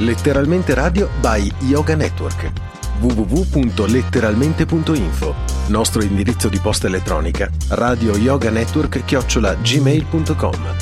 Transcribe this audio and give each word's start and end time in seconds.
Letteralmente 0.00 0.74
Radio 0.74 1.08
by 1.20 1.52
Yoga 1.62 1.96
Network. 1.96 2.52
www.letteralmente.info 3.00 5.34
Nostro 5.70 6.04
indirizzo 6.04 6.48
di 6.48 6.60
posta 6.60 6.86
elettronica 6.86 7.50
radio 7.70 8.16
yoga 8.16 8.48
network 8.50 9.04
chiocciola 9.04 9.56
gmail.com 9.56 10.76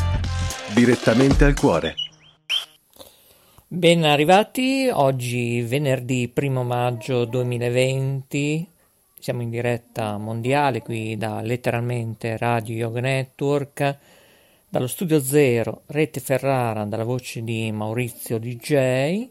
Direttamente 0.75 1.47
al 1.47 1.55
cuore. 1.55 1.95
Ben 3.67 4.05
arrivati, 4.05 4.91
oggi 4.93 5.63
venerdì 5.63 6.31
1 6.37 6.63
maggio 6.63 7.25
2020, 7.25 8.69
siamo 9.19 9.41
in 9.41 9.49
diretta 9.49 10.19
mondiale 10.19 10.83
qui 10.83 11.17
da 11.17 11.41
letteralmente 11.41 12.37
Radio 12.37 12.75
Yoga 12.75 13.01
Network, 13.01 13.97
dallo 14.69 14.87
studio 14.87 15.21
Zero, 15.21 15.83
Rete 15.87 16.21
Ferrara, 16.21 16.85
dalla 16.85 17.05
voce 17.05 17.43
di 17.43 17.71
Maurizio 17.73 18.39
DJ. 18.39 19.29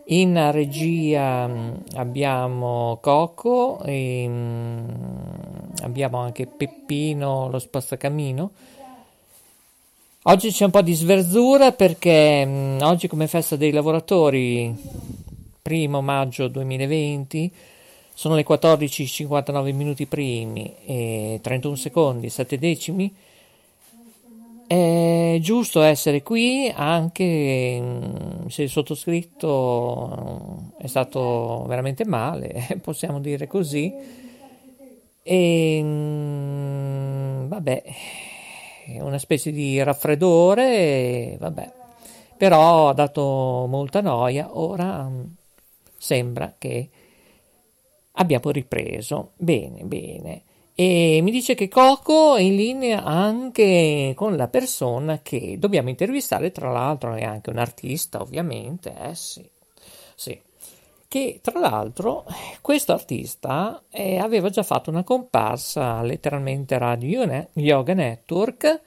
In 0.09 0.51
regia 0.51 1.47
mm, 1.47 1.73
abbiamo 1.95 2.99
Coco 3.01 3.81
e 3.83 4.25
mm, 4.27 5.44
abbiamo 5.85 6.17
anche 6.17 6.47
Peppino 6.47 7.47
lo 7.49 7.59
spazzacamino. 7.59 8.51
Oggi 10.23 10.51
c'è 10.51 10.65
un 10.65 10.71
po' 10.71 10.81
di 10.81 10.95
sverzura 10.95 11.71
perché 11.71 12.43
mh, 12.43 12.49
mm, 12.49 12.79
oggi 12.81 13.07
come 13.07 13.27
festa 13.27 13.55
dei 13.55 13.71
lavoratori, 13.71 14.75
primo 15.61 16.01
maggio 16.01 16.47
2020, 16.47 17.51
sono 18.13 18.35
le 18.35 18.45
14.59 18.45 19.75
minuti 19.75 20.07
primi 20.07 20.73
e 20.85 21.39
31 21.41 21.75
secondi, 21.75 22.29
7 22.29 22.57
decimi 22.57 23.13
è 24.67 25.37
giusto 25.41 25.83
essere 25.83 26.23
qui 26.23 26.71
anche 26.73 27.79
mm, 27.79 28.47
se 28.47 28.63
il 28.63 28.69
sottoscritto 28.69 30.71
è 30.79 30.87
stato 30.87 31.65
veramente 31.67 32.03
male, 32.03 32.65
possiamo 32.81 33.19
dire 33.19 33.45
così. 33.45 34.24
E 35.27 35.81
mm, 35.83 37.47
vabbè, 37.47 37.83
una 38.99 39.17
specie 39.17 39.51
di 39.51 39.81
raffreddore, 39.81 41.35
vabbè, 41.39 41.71
però 42.37 42.89
ha 42.89 42.93
dato 42.93 43.65
molta 43.67 44.01
noia. 44.01 44.49
Ora 44.59 45.03
mm, 45.09 45.23
sembra 45.97 46.53
che 46.59 46.89
abbiamo 48.13 48.51
ripreso. 48.51 49.31
Bene, 49.37 49.83
bene. 49.83 50.43
E 50.75 51.21
mi 51.23 51.31
dice 51.31 51.55
che 51.55 51.69
Coco 51.69 52.35
è 52.35 52.41
in 52.41 52.55
linea 52.55 53.03
anche 53.03 54.13
con 54.15 54.35
la 54.35 54.47
persona 54.47 55.21
che 55.23 55.57
dobbiamo 55.57 55.89
intervistare, 55.89 56.51
tra 56.51 56.69
l'altro 56.71 57.15
è 57.15 57.23
anche 57.23 57.49
un 57.49 57.57
artista, 57.57 58.21
ovviamente, 58.21 58.93
eh 59.09 59.15
sì, 59.15 59.43
sì. 60.15 60.39
Che 61.07 61.39
tra 61.41 61.59
l'altro 61.59 62.25
questo 62.61 62.91
artista 62.91 63.83
eh, 63.89 64.17
aveva 64.17 64.49
già 64.49 64.63
fatto 64.63 64.89
una 64.89 65.03
comparsa 65.03 66.01
letteralmente 66.01 66.77
Radio 66.77 67.47
Yoga 67.53 67.93
Network, 67.93 68.81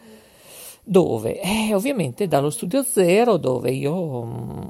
dove 0.82 1.40
eh, 1.40 1.74
ovviamente 1.74 2.26
dallo 2.26 2.50
studio 2.50 2.82
zero, 2.82 3.36
dove 3.36 3.70
io, 3.70 4.24
mm, 4.24 4.62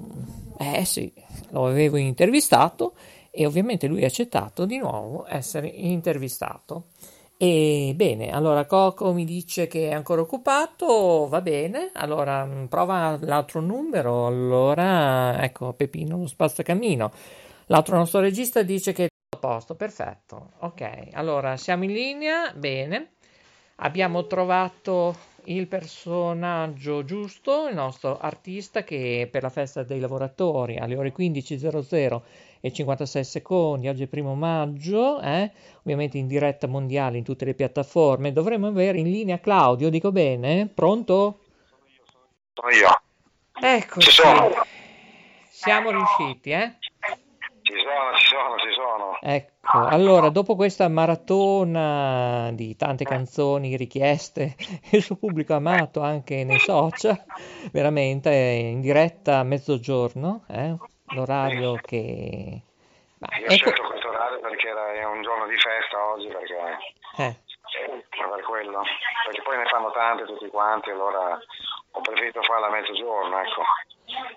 eh 0.58 0.84
sì, 0.84 1.12
lo 1.50 1.66
avevo 1.66 1.96
intervistato 1.96 2.94
e 3.30 3.46
ovviamente 3.46 3.86
lui 3.86 4.02
ha 4.04 4.06
accettato 4.06 4.64
di 4.64 4.78
nuovo 4.78 5.24
essere 5.28 5.68
intervistato. 5.68 6.86
E 7.40 7.92
bene, 7.94 8.32
allora 8.32 8.66
Coco 8.66 9.12
mi 9.12 9.24
dice 9.24 9.68
che 9.68 9.90
è 9.90 9.92
ancora 9.94 10.22
occupato, 10.22 11.28
va 11.28 11.40
bene, 11.40 11.90
allora 11.94 12.44
mm, 12.44 12.64
prova 12.64 13.16
l'altro 13.20 13.60
numero, 13.60 14.26
allora 14.26 15.40
ecco 15.44 15.72
Pepino 15.72 16.16
lo 16.18 16.26
spazzacamino. 16.26 17.12
L'altro 17.66 17.96
nostro 17.96 18.18
regista 18.18 18.62
dice 18.62 18.92
che 18.92 19.04
è 19.04 19.08
tutto 19.08 19.46
a 19.46 19.52
posto, 19.52 19.76
perfetto, 19.76 20.50
ok, 20.58 21.10
allora 21.12 21.56
siamo 21.56 21.84
in 21.84 21.92
linea, 21.92 22.52
bene, 22.56 23.12
abbiamo 23.76 24.26
trovato 24.26 25.14
il 25.44 25.68
personaggio 25.68 27.04
giusto, 27.04 27.68
il 27.68 27.74
nostro 27.76 28.18
artista 28.18 28.82
che 28.82 29.28
per 29.30 29.42
la 29.42 29.50
festa 29.50 29.84
dei 29.84 30.00
lavoratori 30.00 30.76
alle 30.76 30.96
ore 30.96 31.14
15.00 31.16 32.22
e 32.60 32.72
56 32.72 33.24
secondi, 33.24 33.88
oggi 33.88 34.04
è 34.04 34.06
primo 34.06 34.34
maggio, 34.34 35.20
eh? 35.20 35.50
ovviamente 35.80 36.18
in 36.18 36.26
diretta 36.26 36.66
mondiale 36.66 37.18
in 37.18 37.24
tutte 37.24 37.44
le 37.44 37.54
piattaforme. 37.54 38.32
Dovremmo 38.32 38.66
avere 38.66 38.98
in 38.98 39.10
linea 39.10 39.40
Claudio, 39.40 39.90
dico 39.90 40.12
bene? 40.12 40.66
Pronto? 40.66 41.40
Sono 42.52 42.70
io. 42.70 43.02
Ecco. 43.60 44.00
Ci 44.00 44.10
sono. 44.10 44.50
Siamo 45.48 45.90
riusciti, 45.90 46.50
eh? 46.50 46.76
Ci 47.68 47.74
sono, 47.74 48.16
ci 48.16 48.26
sono, 48.26 48.56
ci 48.56 48.72
sono. 48.72 49.18
Ecco, 49.20 49.86
allora, 49.86 50.30
dopo 50.30 50.56
questa 50.56 50.88
maratona 50.88 52.50
di 52.52 52.74
tante 52.76 53.04
canzoni 53.04 53.76
richieste 53.76 54.54
e 54.90 54.96
il 54.96 55.02
suo 55.02 55.16
pubblico 55.16 55.54
amato 55.54 56.00
anche 56.00 56.44
nei 56.44 56.58
social, 56.58 57.22
veramente 57.70 58.30
in 58.32 58.80
diretta 58.80 59.38
a 59.38 59.42
mezzogiorno, 59.42 60.44
eh? 60.48 60.76
L'orario 61.14 61.74
che... 61.82 62.62
Ma, 63.18 63.28
Io 63.38 63.46
ho 63.46 63.52
ecco... 63.52 63.70
scelto 63.70 63.82
questo 63.82 64.08
orario 64.08 64.40
perché 64.40 64.68
era, 64.68 64.92
è 64.92 65.04
un 65.04 65.22
giorno 65.22 65.46
di 65.46 65.56
festa 65.56 66.04
oggi, 66.12 66.28
perché... 66.28 66.56
Eh. 67.18 67.36
Per 67.68 68.42
quello, 68.44 68.82
perché 69.26 69.42
poi 69.42 69.58
ne 69.58 69.66
fanno 69.66 69.90
tante 69.90 70.24
tutti 70.24 70.48
quanti, 70.48 70.90
allora 70.90 71.38
ho 71.90 72.00
preferito 72.00 72.40
farla 72.42 72.68
a 72.68 72.70
mezzogiorno, 72.70 73.38
ecco. 73.40 73.62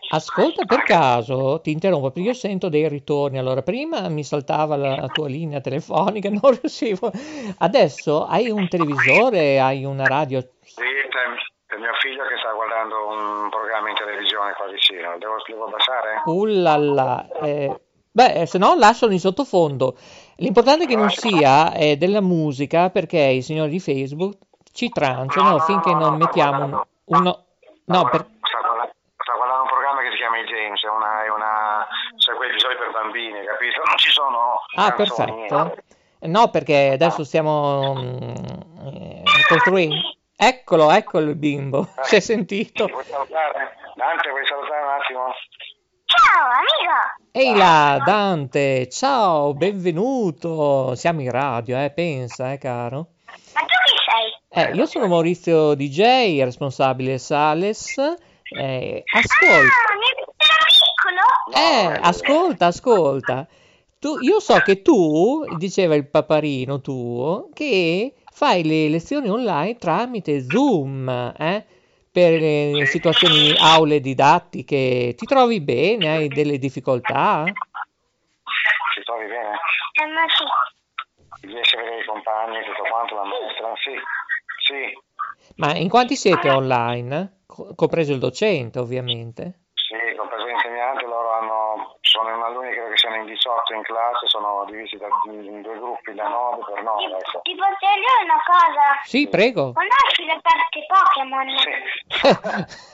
Ascolta 0.09 0.65
per 0.65 0.83
caso, 0.83 1.61
ti 1.61 1.71
interrompo 1.71 2.11
perché 2.11 2.29
io 2.29 2.33
sento 2.33 2.67
dei 2.67 2.89
ritorni. 2.89 3.37
Allora, 3.37 3.61
prima 3.61 4.09
mi 4.09 4.23
saltava 4.23 4.75
la, 4.75 5.07
tua 5.07 5.27
linea 5.27 5.61
telefonica, 5.61 6.27
non 6.29 6.59
riuscivo. 6.59 7.09
Adesso 7.59 8.25
hai 8.25 8.49
un 8.49 8.67
televisore, 8.67 9.59
hai 9.59 9.85
una 9.85 10.05
radio? 10.05 10.41
Sì, 10.61 10.83
è 10.83 11.77
mio 11.77 11.93
figlio 11.99 12.27
che 12.27 12.37
sta 12.37 12.51
guardando 12.51 13.07
un 13.07 13.49
programma 13.49 13.89
in 13.89 13.95
televisione 13.95 14.53
qua 14.53 14.67
vicino. 14.67 14.80
Devo, 15.21 15.35
devo 15.45 15.65
abbassare? 15.65 16.23
Ullala. 16.25 17.27
Eh, 17.43 17.79
beh, 18.11 18.47
se 18.47 18.57
no 18.57 18.73
lascialo 18.73 19.11
in 19.11 19.19
sottofondo. 19.19 19.95
L'importante 20.37 20.85
è 20.85 20.87
che 20.87 20.95
non 20.95 21.11
sia 21.11 21.73
eh, 21.73 21.95
della 21.95 22.21
musica 22.21 22.89
perché 22.89 23.19
i 23.19 23.43
signori 23.43 23.69
di 23.69 23.79
Facebook 23.79 24.37
ci 24.73 24.89
tranciano 24.89 25.51
no, 25.51 25.59
finché 25.59 25.91
no, 25.91 25.99
non 25.99 26.17
mettiamo 26.17 26.63
un, 26.63 26.81
uno... 27.05 27.45
No, 27.85 28.03
per... 28.09 28.25
sta, 28.41 29.33
guardando, 29.35 29.61
un 29.61 29.69
programma 29.69 30.01
che 30.01 30.09
si 30.09 30.17
chiama 30.17 30.39
I 30.39 30.45
James, 30.45 30.81
è 30.83 30.89
una... 30.89 31.23
È 31.23 31.29
una 31.29 31.87
cioè 32.17 32.35
quei 32.35 32.49
episodi 32.49 32.75
per 32.75 32.91
bambini, 32.91 33.45
capito? 33.45 33.81
Non 33.85 33.97
ci 33.97 34.09
sono... 34.09 34.55
Ah, 34.75 34.91
perfetto. 34.91 35.77
No, 36.21 36.49
perché 36.49 36.93
adesso 36.93 37.23
stiamo 37.23 37.93
mm, 37.95 38.21
eh, 38.87 39.23
costruendo 39.47 40.15
Eccolo, 40.35 40.89
eccolo 40.89 41.29
il 41.29 41.35
bimbo. 41.35 41.87
Eh, 41.99 42.03
si 42.03 42.15
è 42.15 42.19
sentito? 42.19 42.89
Salutare? 43.03 43.77
Dante, 43.95 44.29
vuoi 44.29 44.45
salutare 44.45 44.81
un 44.81 44.89
attimo? 44.89 45.33
Ciao, 46.05 46.47
amico! 46.47 47.29
Ehi 47.31 47.57
là, 47.57 48.01
Dante, 48.05 48.87
ciao, 48.89 49.53
benvenuto. 49.53 50.95
Siamo 50.95 51.21
in 51.21 51.31
radio, 51.31 51.77
eh, 51.77 51.91
pensa, 51.91 52.53
eh, 52.53 52.57
caro. 52.57 53.07
Ma 53.53 53.61
tu 53.61 53.75
chi 53.85 53.95
sei? 54.07 54.69
Eh, 54.69 54.75
io 54.75 54.85
sono 54.85 55.07
Maurizio 55.07 55.73
DJ, 55.73 56.41
responsabile 56.43 57.17
Sales. 57.17 57.97
Eh, 57.97 59.03
ascolta. 59.13 59.55
Ah, 59.55 59.95
mi 59.97 60.07
piccolo? 60.67 61.21
Eh, 61.53 61.99
ascolta, 62.01 62.65
ascolta. 62.67 63.47
Tu, 63.99 64.19
io 64.21 64.39
so 64.39 64.57
che 64.59 64.81
tu, 64.81 65.43
diceva 65.57 65.95
il 65.95 66.07
paparino 66.07 66.79
tuo, 66.79 67.49
che 67.53 68.13
fai 68.31 68.63
le 68.63 68.87
lezioni 68.87 69.29
online 69.29 69.75
tramite 69.75 70.43
Zoom, 70.43 71.33
eh? 71.37 71.65
Per 72.11 72.39
le 72.39 72.85
situazioni 72.85 73.55
aule 73.57 74.01
didattiche? 74.01 75.13
Ti 75.15 75.25
trovi 75.25 75.61
bene? 75.61 76.09
Hai 76.09 76.27
delle 76.27 76.57
difficoltà? 76.57 77.43
Ti 77.45 79.03
trovi 79.03 79.27
bene? 79.27 79.57
Eh, 80.01 80.05
ma 80.07 80.25
sì. 80.27 81.47
Riesci 81.47 81.75
a 81.75 81.79
vedere 81.79 82.01
i 82.01 82.05
compagni, 82.05 82.63
tutto 82.65 82.83
quanto, 82.83 83.15
la 83.15 83.23
maestra? 83.23 83.73
Sì, 83.77 83.93
sì. 84.67 85.53
Ma 85.55 85.75
in 85.75 85.89
quanti 85.89 86.15
siete 86.15 86.49
online? 86.49 87.43
Compreso 87.47 88.11
il 88.11 88.19
docente, 88.19 88.79
ovviamente. 88.79 89.61
Sì, 89.73 90.15
compreso 90.15 90.45
l'insegnante, 90.45 91.05
hanno, 91.05 91.20
sono 92.11 92.35
in 92.35 92.41
alunni, 92.41 92.71
credo 92.71 92.89
che 92.89 92.97
siano 92.97 93.15
in 93.15 93.25
18 93.25 93.73
in 93.73 93.83
classe, 93.83 94.27
sono 94.27 94.65
divisi 94.67 94.97
da, 94.97 95.07
in 95.31 95.61
due 95.61 95.77
gruppi 95.79 96.13
da 96.13 96.27
9 96.27 96.59
per 96.67 96.83
9. 96.83 97.03
Ecco. 97.07 97.39
Ti 97.41 97.55
posso 97.55 97.87
dire 97.95 98.19
una 98.27 98.41
cosa? 98.43 98.83
Sì, 99.03 99.27
prego. 99.29 99.71
Conosci 99.71 100.25
le 100.27 100.41
carte 100.43 100.85
Pokémon? 100.91 101.47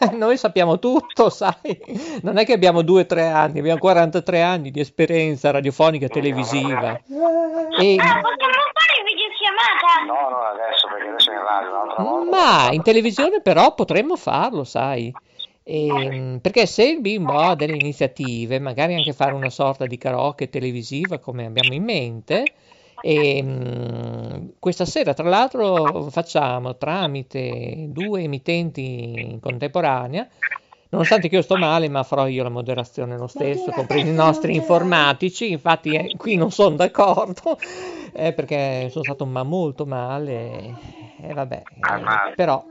Sì. 0.06 0.14
Noi 0.22 0.38
sappiamo 0.38 0.78
tutto, 0.78 1.30
sai. 1.30 2.22
Non 2.22 2.38
è 2.38 2.46
che 2.46 2.54
abbiamo 2.54 2.82
2-3 2.82 3.34
anni, 3.34 3.60
abbiamo 3.60 3.80
43 3.80 4.42
anni 4.44 4.70
di 4.70 4.80
esperienza 4.80 5.50
radiofonica 5.50 6.06
e 6.06 6.10
televisiva. 6.10 6.94
E... 6.94 7.98
Ah, 7.98 8.22
possiamo 8.22 8.62
fare 8.70 9.02
videochiamata? 9.04 10.06
No, 10.06 10.30
no, 10.30 10.42
adesso, 10.44 10.88
perché 10.90 11.08
adesso 11.08 11.32
è 11.32 11.34
in 11.34 11.44
radio, 11.44 11.70
un'altra 11.70 12.04
volta. 12.04 12.30
Ma 12.30 12.72
in 12.72 12.84
televisione 12.84 13.42
però 13.42 13.74
potremmo 13.74 14.16
farlo, 14.16 14.64
sai. 14.64 15.12
E, 15.70 15.88
ehm, 15.88 16.40
perché 16.40 16.66
se 16.66 16.86
il 16.86 17.02
bimbo 17.02 17.34
ha 17.34 17.54
delle 17.54 17.76
iniziative, 17.76 18.58
magari 18.58 18.96
anche 18.96 19.12
fare 19.12 19.34
una 19.34 19.50
sorta 19.50 19.86
di 19.86 19.98
karaoke 19.98 20.48
televisiva 20.48 21.18
come 21.18 21.46
abbiamo 21.46 21.74
in 21.74 21.84
mente, 21.84 22.46
e, 23.02 23.42
um, 23.44 24.54
questa 24.60 24.86
sera 24.86 25.14
tra 25.14 25.28
l'altro 25.28 26.10
facciamo 26.10 26.78
tramite 26.78 27.88
due 27.90 28.24
emittenti 28.24 29.32
in 29.32 29.42
contemporanea, 29.42 30.26
nonostante 30.88 31.28
che 31.28 31.36
io 31.36 31.42
sto 31.42 31.58
male, 31.58 31.90
ma 31.90 32.04
farò 32.04 32.28
io 32.28 32.44
la 32.44 32.50
moderazione 32.50 33.18
lo 33.18 33.28
stesso, 33.28 33.72
compresi 33.72 34.08
i 34.08 34.14
nostri 34.14 34.56
informatici, 34.56 35.52
infatti 35.52 35.90
eh, 35.96 36.14
qui 36.16 36.38
non 36.38 36.50
sono 36.50 36.78
d'accordo, 36.78 37.58
eh, 38.14 38.32
perché 38.32 38.88
sono 38.90 39.04
stato 39.04 39.26
ma 39.26 39.44
molto 39.44 39.86
male, 39.86 40.32
e 41.20 41.28
eh, 41.28 41.34
vabbè, 41.34 41.62
eh, 41.76 42.36
però 42.36 42.64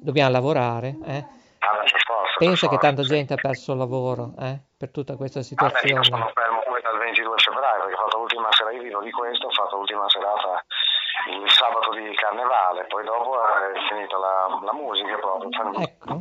dobbiamo 0.00 0.30
lavorare. 0.30 0.96
Eh. 1.04 1.34
Pensa 2.38 2.68
che 2.68 2.76
tanta 2.78 3.02
gente 3.02 3.32
ha 3.32 3.36
perso 3.36 3.72
il 3.72 3.78
lavoro 3.78 4.34
eh, 4.38 4.60
per 4.76 4.90
tutta 4.90 5.16
questa 5.16 5.42
situazione. 5.42 5.94
Vabbè, 5.94 5.96
io 5.96 6.04
sono 6.04 6.30
fermo 6.34 6.60
qui 6.66 6.80
dal 6.82 6.98
22 6.98 7.36
febbraio 7.38 7.80
perché 7.84 7.94
ho 7.94 8.04
fatto 8.04 8.18
l'ultima 8.18 8.52
sera, 8.52 8.72
io 8.72 8.82
vivo 8.82 9.00
di 9.00 9.10
questo, 9.10 9.46
ho 9.46 9.50
fatto 9.50 9.76
l'ultima 9.76 10.08
serata 10.08 10.64
il 11.28 11.50
sabato 11.50 11.90
di 11.94 12.14
carnevale, 12.14 12.84
poi 12.86 13.04
dopo 13.04 13.34
è 13.40 13.72
finita 13.88 14.16
la, 14.18 14.60
la 14.62 14.72
musica 14.72 15.16
proprio. 15.16 15.48
Ecco. 15.80 16.18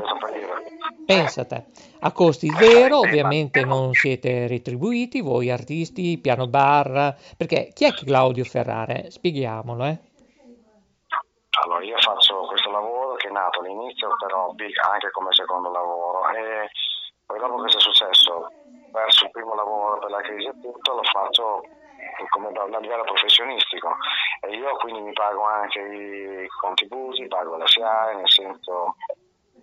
Pensa 1.05 1.45
te, 1.45 1.65
a 1.99 2.11
costi 2.11 2.49
zero, 2.49 2.99
ovviamente 2.99 3.63
non 3.63 3.93
siete 3.93 4.47
retribuiti, 4.47 5.21
voi 5.21 5.51
artisti, 5.51 6.17
piano 6.17 6.47
bar, 6.47 7.15
perché 7.37 7.69
chi 7.73 7.85
è 7.85 7.91
Claudio 7.93 8.43
Ferrare? 8.43 9.11
Spieghiamolo, 9.11 9.85
eh. 9.85 9.99
Allora, 11.63 11.83
io 11.83 11.97
faccio 11.99 12.45
questo 12.47 12.69
lavoro 12.69 13.15
che 13.15 13.27
è 13.27 13.31
nato 13.31 13.54
all'inizio 13.65 14.15
per 14.17 14.33
hobby, 14.33 14.69
anche 14.91 15.11
come 15.11 15.31
secondo 15.33 15.71
lavoro, 15.71 16.29
e 16.29 16.69
poi 17.25 17.39
dopo 17.39 17.61
che 17.63 17.77
è 17.77 17.79
successo, 17.79 18.47
verso 18.91 19.25
il 19.25 19.31
primo 19.31 19.55
lavoro 19.55 19.99
per 19.99 20.09
la 20.11 20.21
crisi 20.21 20.47
e 20.47 20.59
tutto, 20.61 20.93
lo 20.93 21.03
faccio 21.03 21.61
come 22.29 22.51
da, 22.51 22.63
a 22.63 22.79
livello 22.79 23.03
professionistico. 23.03 23.97
E 24.41 24.55
io 24.55 24.75
quindi 24.77 25.01
mi 25.01 25.13
pago 25.13 25.43
anche 25.43 25.79
i 25.79 26.47
contributi, 26.61 27.27
pago 27.27 27.57
la 27.57 27.67
SIAE, 27.67 28.15
nel 28.15 28.29
senso 28.29 28.95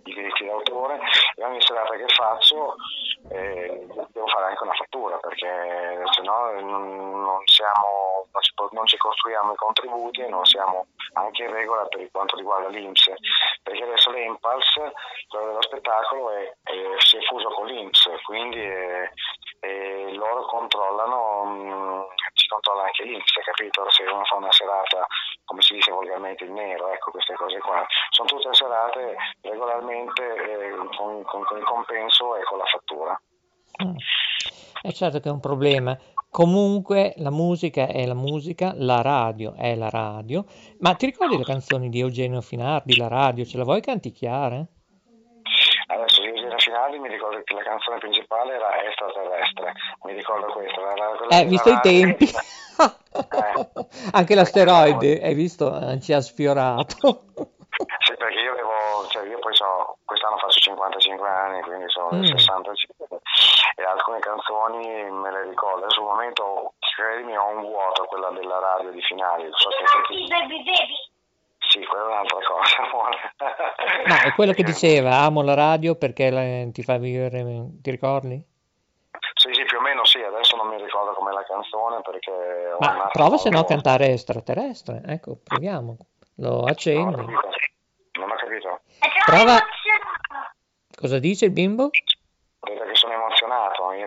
i 0.04 0.14
diritti 0.14 0.44
d'autore 0.44 1.00
e 1.36 1.44
ogni 1.44 1.60
serata 1.60 1.94
che 1.96 2.06
faccio 2.08 2.76
eh, 3.30 3.86
devo 3.86 4.26
fare 4.26 4.46
anche 4.46 4.62
una 4.62 4.74
fattura 4.74 5.16
perché 5.18 6.02
se 6.10 6.22
no 6.22 6.50
non, 6.60 7.40
siamo, 7.46 8.26
non 8.70 8.86
ci 8.86 8.96
costruiamo 8.96 9.52
i 9.52 9.56
contributi 9.56 10.22
e 10.22 10.28
non 10.28 10.44
siamo 10.44 10.86
anche 11.14 11.44
in 11.44 11.52
regola 11.52 11.84
per 11.86 12.08
quanto 12.10 12.36
riguarda 12.36 12.68
l'Inps 12.68 13.12
perché 13.62 13.84
adesso 13.84 14.10
l'Empals, 14.10 14.66
quello 15.28 15.46
dello 15.46 15.62
spettacolo, 15.62 16.30
è, 16.30 16.52
è, 16.64 16.74
si 16.98 17.16
è 17.16 17.20
fuso 17.22 17.48
con 17.50 17.66
l'Inps 17.66 18.08
quindi 18.24 18.60
è, 18.60 19.08
loro 20.14 20.44
controllano, 20.46 21.44
mh, 21.44 21.72
mm, 21.72 22.02
ci 22.34 22.48
controlla 22.48 22.84
anche 22.84 23.04
l'Inps, 23.04 23.32
capito? 23.44 23.88
Se 23.90 24.02
uno 24.02 24.24
fa 24.24 24.36
una 24.36 24.52
serata, 24.52 25.06
come 25.44 25.62
si 25.62 25.74
dice 25.74 25.90
volgarmente, 25.92 26.44
in 26.44 26.54
nero, 26.54 26.92
ecco 26.92 27.10
queste 27.10 27.34
cose 27.34 27.58
qua, 27.58 27.84
sono 28.10 28.28
tutte 28.28 28.52
serate 28.54 29.16
regolarmente 29.40 30.22
eh, 30.22 30.74
con, 30.96 31.22
con, 31.22 31.42
con, 31.44 31.58
il 31.58 31.64
compenso 31.64 32.36
e 32.36 32.42
con 32.44 32.58
la 32.58 32.66
fattura. 32.66 33.20
Mm. 33.84 33.96
È 34.82 34.90
certo 34.92 35.20
che 35.20 35.28
è 35.28 35.32
un 35.32 35.40
problema. 35.40 35.96
Comunque 36.28 37.12
la 37.18 37.30
musica 37.30 37.86
è 37.86 38.06
la 38.06 38.14
musica, 38.14 38.72
la 38.74 39.02
radio 39.02 39.54
è 39.54 39.74
la 39.74 39.90
radio. 39.90 40.44
Ma 40.80 40.94
ti 40.94 41.06
ricordi 41.06 41.36
le 41.36 41.44
canzoni 41.44 41.88
di 41.88 42.00
Eugenio 42.00 42.40
Finardi, 42.40 42.96
la 42.96 43.08
radio? 43.08 43.44
Ce 43.44 43.58
la 43.58 43.64
vuoi 43.64 43.80
canticchiare? 43.80 44.66
Adesso 45.86 46.22
di 46.22 46.28
Eugenio 46.28 46.58
Finardi 46.58 46.98
mi 46.98 47.08
ricordo 47.08 47.42
che 47.44 47.54
la 47.54 47.62
canzone 47.62 47.98
principale 47.98 48.54
era 48.54 48.82
Extraterrestre, 48.82 49.72
mi 50.04 50.14
ricordo 50.14 50.46
questa. 50.46 50.80
La, 50.80 51.38
eh, 51.38 51.44
visto 51.44 51.70
i 51.70 51.78
tempi. 51.82 52.26
eh. 53.14 53.86
Anche 54.12 54.34
l'asteroide, 54.34 55.20
hai 55.22 55.34
visto, 55.34 55.98
ci 56.00 56.12
ha 56.12 56.20
sfiorato. 56.20 57.24
Sì, 58.00 58.14
perché 58.16 58.38
io 58.38 58.52
avevo, 58.52 59.06
cioè 59.08 59.26
io 59.26 59.38
poi 59.38 59.54
so, 59.54 59.98
quest'anno 60.04 60.36
faccio 60.36 60.60
55 60.60 61.28
anni, 61.28 61.62
quindi 61.62 61.84
sono 61.88 62.10
mm. 62.12 62.24
65 62.24 63.20
e 63.76 63.82
alcune 63.84 64.18
canzoni 64.18 65.10
me 65.10 65.30
le 65.30 65.48
ricordo. 65.48 65.88
Sul 65.90 66.04
momento, 66.04 66.74
credimi, 66.94 67.36
ho 67.36 67.48
un 67.48 67.62
vuoto, 67.62 68.04
quella 68.04 68.30
della 68.30 68.58
radio 68.58 68.90
di 68.90 69.00
finali. 69.02 69.48
So 69.52 69.68
che... 69.70 70.26
Baby 70.28 70.62
Baby. 70.62 71.10
Sì, 71.58 71.84
quella 71.86 72.04
è 72.04 72.06
un'altra 72.08 72.38
cosa. 72.46 73.32
Ma 74.06 74.22
è 74.22 74.34
quello 74.34 74.52
che 74.52 74.62
diceva, 74.62 75.20
amo 75.20 75.42
la 75.42 75.54
radio 75.54 75.94
perché 75.94 76.30
la, 76.30 76.42
ti 76.70 76.82
fa 76.82 76.98
vivere, 76.98 77.42
ti 77.80 77.90
ricordi? 77.90 78.44
Sì, 79.34 79.48
sì, 79.54 79.64
più 79.64 79.78
o 79.78 79.80
meno 79.80 80.04
sì, 80.04 80.22
adesso 80.22 80.56
non 80.56 80.68
mi 80.68 80.80
ricordo 80.80 81.12
com'è 81.14 81.32
la 81.32 81.44
canzone 81.62 82.02
perché... 82.02 82.76
Ma 82.78 83.08
prova 83.12 83.36
se 83.36 83.48
no 83.48 83.60
a 83.60 83.64
cantare 83.64 84.12
extraterrestre, 84.12 85.02
ecco, 85.06 85.38
proviamo, 85.42 85.96
lo 86.36 86.64
accendi. 86.64 87.16
No, 87.16 87.40
non 88.12 88.30
ho 88.30 88.34
capito. 88.34 88.80
Prova... 89.24 89.58
Cosa 90.94 91.18
dice 91.18 91.46
il 91.46 91.52
bimbo? 91.52 91.90
Vedo 92.60 92.84
che 92.84 92.94
sono 92.94 93.12
emozionato. 93.12 93.92
Io... 93.92 94.06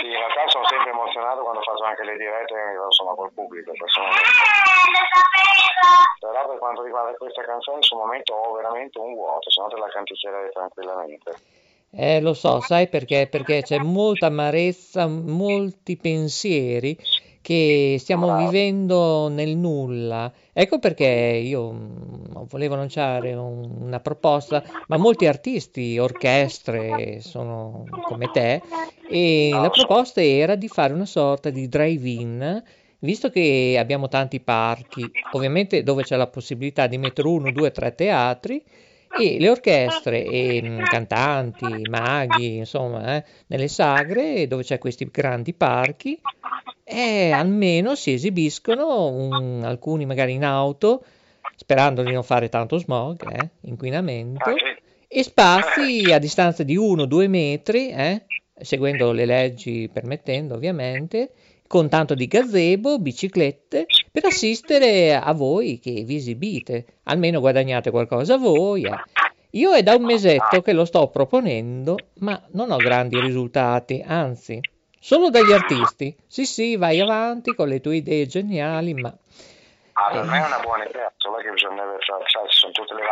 Sì, 0.00 0.06
in 0.06 0.12
realtà 0.12 0.48
sono 0.48 0.66
sempre 0.66 0.90
emozionato 0.90 1.42
quando 1.42 1.62
faccio 1.62 1.84
anche 1.84 2.04
le 2.04 2.16
dirette 2.16 2.54
sono 2.90 3.14
col 3.14 3.32
pubblico. 3.32 3.72
Personalmente. 3.72 4.28
Però 6.20 6.48
per 6.48 6.58
quanto 6.58 6.82
riguarda 6.82 7.16
questa 7.16 7.42
canzone, 7.42 7.82
sul 7.82 7.98
momento 7.98 8.34
ho 8.34 8.52
veramente 8.52 8.98
un 8.98 9.14
vuoto, 9.14 9.50
se 9.50 9.62
no 9.62 9.68
te 9.68 9.76
la 9.76 9.88
canticchierei 9.88 10.50
tranquillamente. 10.50 11.34
Eh, 11.92 12.20
lo 12.20 12.34
so, 12.34 12.60
sai 12.60 12.88
perché? 12.88 13.26
Perché 13.28 13.62
c'è 13.62 13.78
molta 13.78 14.26
amarezza, 14.26 15.06
molti 15.08 15.96
pensieri 15.96 16.96
che 17.42 17.96
stiamo 17.98 18.36
vivendo 18.36 19.28
nel 19.28 19.56
nulla. 19.56 20.32
Ecco 20.52 20.78
perché 20.78 21.06
io 21.42 21.72
mm, 21.72 22.42
volevo 22.48 22.76
lanciare 22.76 23.34
un, 23.34 23.68
una 23.80 23.98
proposta, 24.00 24.62
ma 24.86 24.96
molti 24.98 25.26
artisti, 25.26 25.98
orchestre 25.98 27.20
sono 27.20 27.86
come 28.06 28.30
te 28.30 28.62
e 29.08 29.58
la 29.60 29.70
proposta 29.70 30.22
era 30.22 30.54
di 30.54 30.68
fare 30.68 30.92
una 30.92 31.06
sorta 31.06 31.50
di 31.50 31.68
drive-in 31.68 32.62
visto 33.00 33.30
che 33.30 33.76
abbiamo 33.78 34.08
tanti 34.08 34.40
parchi, 34.40 35.10
ovviamente 35.32 35.82
dove 35.82 36.02
c'è 36.02 36.16
la 36.16 36.26
possibilità 36.26 36.86
di 36.86 36.98
mettere 36.98 37.28
uno, 37.28 37.50
due, 37.50 37.70
tre 37.70 37.94
teatri, 37.94 38.62
e 39.18 39.38
le 39.38 39.50
orchestre 39.50 40.24
e 40.24 40.62
mh, 40.62 40.68
mm, 40.68 40.82
cantanti, 40.84 41.82
maghi, 41.88 42.56
insomma, 42.56 43.16
eh, 43.16 43.24
nelle 43.48 43.68
sagre 43.68 44.46
dove 44.46 44.62
c'è 44.62 44.78
questi 44.78 45.08
grandi 45.10 45.52
parchi, 45.52 46.20
eh, 46.84 47.30
almeno 47.30 47.94
si 47.94 48.12
esibiscono 48.12 49.06
un, 49.08 49.62
alcuni 49.64 50.06
magari 50.06 50.32
in 50.34 50.44
auto, 50.44 51.04
sperando 51.56 52.02
di 52.02 52.12
non 52.12 52.22
fare 52.22 52.48
tanto 52.48 52.78
smog, 52.78 53.30
eh, 53.30 53.50
inquinamento, 53.62 54.52
e 55.08 55.22
spazi 55.24 56.12
a 56.12 56.18
distanza 56.18 56.62
di 56.62 56.76
1-2 56.76 57.28
metri, 57.28 57.90
eh, 57.90 58.22
seguendo 58.60 59.12
le 59.12 59.24
leggi 59.24 59.90
permettendo 59.92 60.54
ovviamente, 60.54 61.32
con 61.66 61.88
tanto 61.88 62.14
di 62.14 62.26
gazebo, 62.26 62.98
biciclette, 62.98 63.86
per 64.10 64.24
assistere 64.26 65.14
a 65.14 65.32
voi 65.32 65.78
che 65.78 66.02
vi 66.04 66.16
esibite. 66.16 67.00
Almeno 67.04 67.40
guadagnate 67.40 67.90
qualcosa 67.90 68.36
voi. 68.36 68.84
Eh. 68.84 69.02
Io 69.52 69.72
è 69.72 69.82
da 69.82 69.94
un 69.94 70.04
mesetto 70.04 70.62
che 70.62 70.72
lo 70.72 70.84
sto 70.84 71.08
proponendo, 71.08 71.96
ma 72.20 72.40
non 72.52 72.70
ho 72.70 72.76
grandi 72.76 73.20
risultati, 73.20 74.02
anzi, 74.06 74.60
solo 74.98 75.30
dagli 75.30 75.52
artisti. 75.52 76.16
Sì, 76.26 76.46
sì, 76.46 76.76
vai 76.76 77.00
avanti 77.00 77.54
con 77.54 77.68
le 77.68 77.80
tue 77.80 77.96
idee 77.96 78.26
geniali, 78.26 78.94
ma... 78.94 79.12
Ah, 79.92 80.10
per 80.12 80.24
me 80.24 80.38
è 80.40 80.46
una 80.46 80.60
buona 80.60 80.84
idea, 80.84 81.12
solo 81.16 81.36
che 81.38 81.50
bisogna... 81.50 81.82
Cioè, 81.98 82.46
ci 82.48 82.56
sono 82.60 82.72
tutte 82.72 82.94
le 82.94 83.02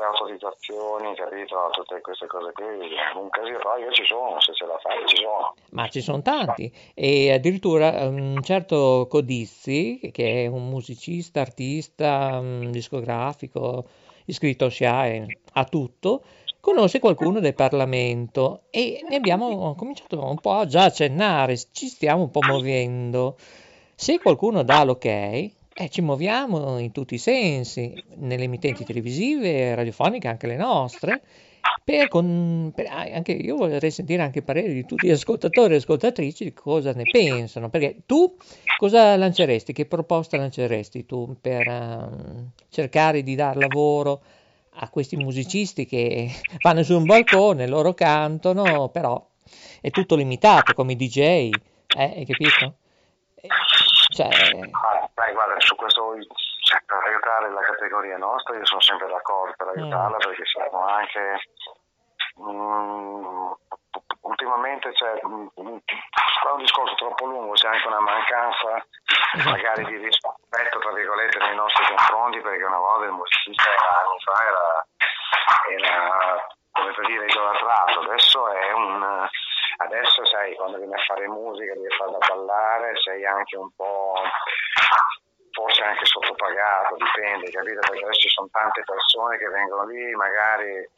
varie 0.00 0.04
autorizzazioni, 0.04 1.14
capito? 1.14 1.70
Tutte 1.72 2.00
queste 2.00 2.26
cose 2.26 2.52
qui, 2.52 2.64
un 2.64 3.28
casino, 3.30 3.58
però 3.58 3.76
io 3.76 3.90
ci 3.92 4.04
sono, 4.04 4.40
se 4.40 4.54
ce 4.54 4.66
la 4.66 4.78
fai 4.78 5.06
ci 5.06 5.16
sono. 5.16 5.54
Ma 5.70 5.88
ci 5.88 6.00
sono 6.00 6.22
tanti 6.22 6.72
e 6.94 7.32
addirittura 7.32 8.06
un 8.06 8.40
certo 8.42 9.06
Codizzi, 9.08 10.10
che 10.12 10.44
è 10.44 10.46
un 10.46 10.68
musicista, 10.68 11.40
artista, 11.40 12.38
um, 12.40 12.70
discografico, 12.70 13.84
iscritto 14.24 14.66
a 14.66 14.70
SIAE, 14.70 15.40
ha 15.54 15.64
tutto, 15.64 16.22
conosce 16.60 16.98
qualcuno 16.98 17.40
del 17.40 17.54
Parlamento 17.54 18.62
e 18.70 19.04
ne 19.08 19.16
abbiamo 19.16 19.74
cominciato 19.74 20.22
un 20.24 20.38
po' 20.38 20.66
già 20.66 20.82
a 20.82 20.84
accennare, 20.86 21.56
ci 21.72 21.86
stiamo 21.86 22.22
un 22.22 22.30
po' 22.30 22.40
muovendo. 22.42 23.36
Se 23.94 24.18
qualcuno 24.18 24.62
dà 24.62 24.82
l'ok, 24.84 25.58
eh, 25.74 25.88
ci 25.88 26.00
muoviamo 26.00 26.78
in 26.78 26.92
tutti 26.92 27.14
i 27.14 27.18
sensi, 27.18 27.94
nelle 28.16 28.44
emittenti 28.44 28.84
televisive, 28.84 29.74
radiofoniche, 29.74 30.28
anche 30.28 30.46
le 30.46 30.56
nostre, 30.56 31.22
per, 31.82 32.08
con, 32.08 32.72
per, 32.74 32.86
anche 32.88 33.32
io 33.32 33.56
vorrei 33.56 33.90
sentire 33.90 34.22
anche 34.22 34.38
il 34.38 34.44
parere 34.44 34.72
di 34.72 34.84
tutti 34.84 35.06
gli 35.06 35.10
ascoltatori 35.10 35.74
e 35.74 35.76
ascoltatrici 35.78 36.52
cosa 36.52 36.92
ne 36.92 37.04
pensano, 37.10 37.68
perché 37.68 38.02
tu 38.06 38.36
cosa 38.78 39.16
lanceresti, 39.16 39.72
che 39.72 39.86
proposta 39.86 40.36
lanceresti 40.36 41.06
tu 41.06 41.36
per 41.40 41.66
uh, 41.66 42.50
cercare 42.68 43.22
di 43.22 43.34
dar 43.34 43.56
lavoro 43.56 44.22
a 44.74 44.88
questi 44.88 45.16
musicisti 45.16 45.84
che 45.84 46.30
vanno 46.62 46.82
su 46.82 46.96
un 46.96 47.04
balcone, 47.04 47.66
loro 47.66 47.92
cantano, 47.94 48.88
però 48.88 49.26
è 49.80 49.90
tutto 49.90 50.14
limitato 50.14 50.74
come 50.74 50.94
DJ, 50.94 51.18
eh, 51.18 51.50
hai 51.96 52.24
capito? 52.26 52.74
Cioè... 54.12 54.28
Beh, 55.20 55.32
guarda, 55.34 55.60
su 55.60 55.76
questo 55.76 56.16
cioè, 56.64 56.80
per 56.86 56.96
aiutare 57.04 57.50
la 57.52 57.60
categoria 57.60 58.16
nostra 58.16 58.56
io 58.56 58.64
sono 58.64 58.80
sempre 58.80 59.06
d'accordo 59.06 59.52
per 59.54 59.68
aiutarla 59.76 60.16
mm. 60.16 60.18
perché 60.18 60.44
siamo 60.46 60.86
anche 60.86 61.40
um, 62.36 63.54
ultimamente 64.22 64.90
c'è 64.92 65.20
um, 65.24 65.50
un 65.56 65.80
discorso 66.56 66.94
troppo 66.94 67.26
lungo, 67.26 67.52
c'è 67.52 67.68
anche 67.68 67.86
una 67.86 68.00
mancanza 68.00 68.82
esatto. 69.34 69.50
magari 69.50 69.84
di 69.84 69.96
rispetto 69.98 70.78
tra 70.78 70.92
virgolette 70.92 71.38
nei 71.38 71.54
nostri 71.54 71.84
confronti 71.84 72.40
perché 72.40 72.64
una 72.64 72.78
volta 72.78 73.04
il 73.04 73.12
musicista 73.12 73.68
anni 73.68 74.20
fa 74.24 74.40
era, 74.48 74.86
era 75.84 76.46
come 76.72 76.92
per 76.92 77.04
dire 77.04 77.26
idolatrato, 77.26 78.00
adesso 78.00 78.48
è 78.48 78.72
un 78.72 79.28
adesso 79.80 80.24
sai 80.26 80.54
quando 80.54 80.78
vieni 80.78 80.94
a 80.94 81.04
fare 81.06 81.26
musica 81.28 81.74
devi 81.74 81.94
fare 81.96 82.10
da 82.10 82.18
ballare, 82.26 82.96
sei 83.02 83.24
anche 83.24 83.56
un 83.56 83.70
po' 83.74 84.14
forse 85.50 85.82
anche 85.82 86.04
sottopagato, 86.04 86.96
dipende, 86.96 87.50
capito? 87.50 87.80
Perché 87.80 88.04
adesso 88.04 88.20
ci 88.20 88.28
sono 88.28 88.48
tante 88.52 88.82
persone 88.84 89.36
che 89.38 89.48
vengono 89.48 89.84
lì, 89.86 90.14
magari 90.14 90.88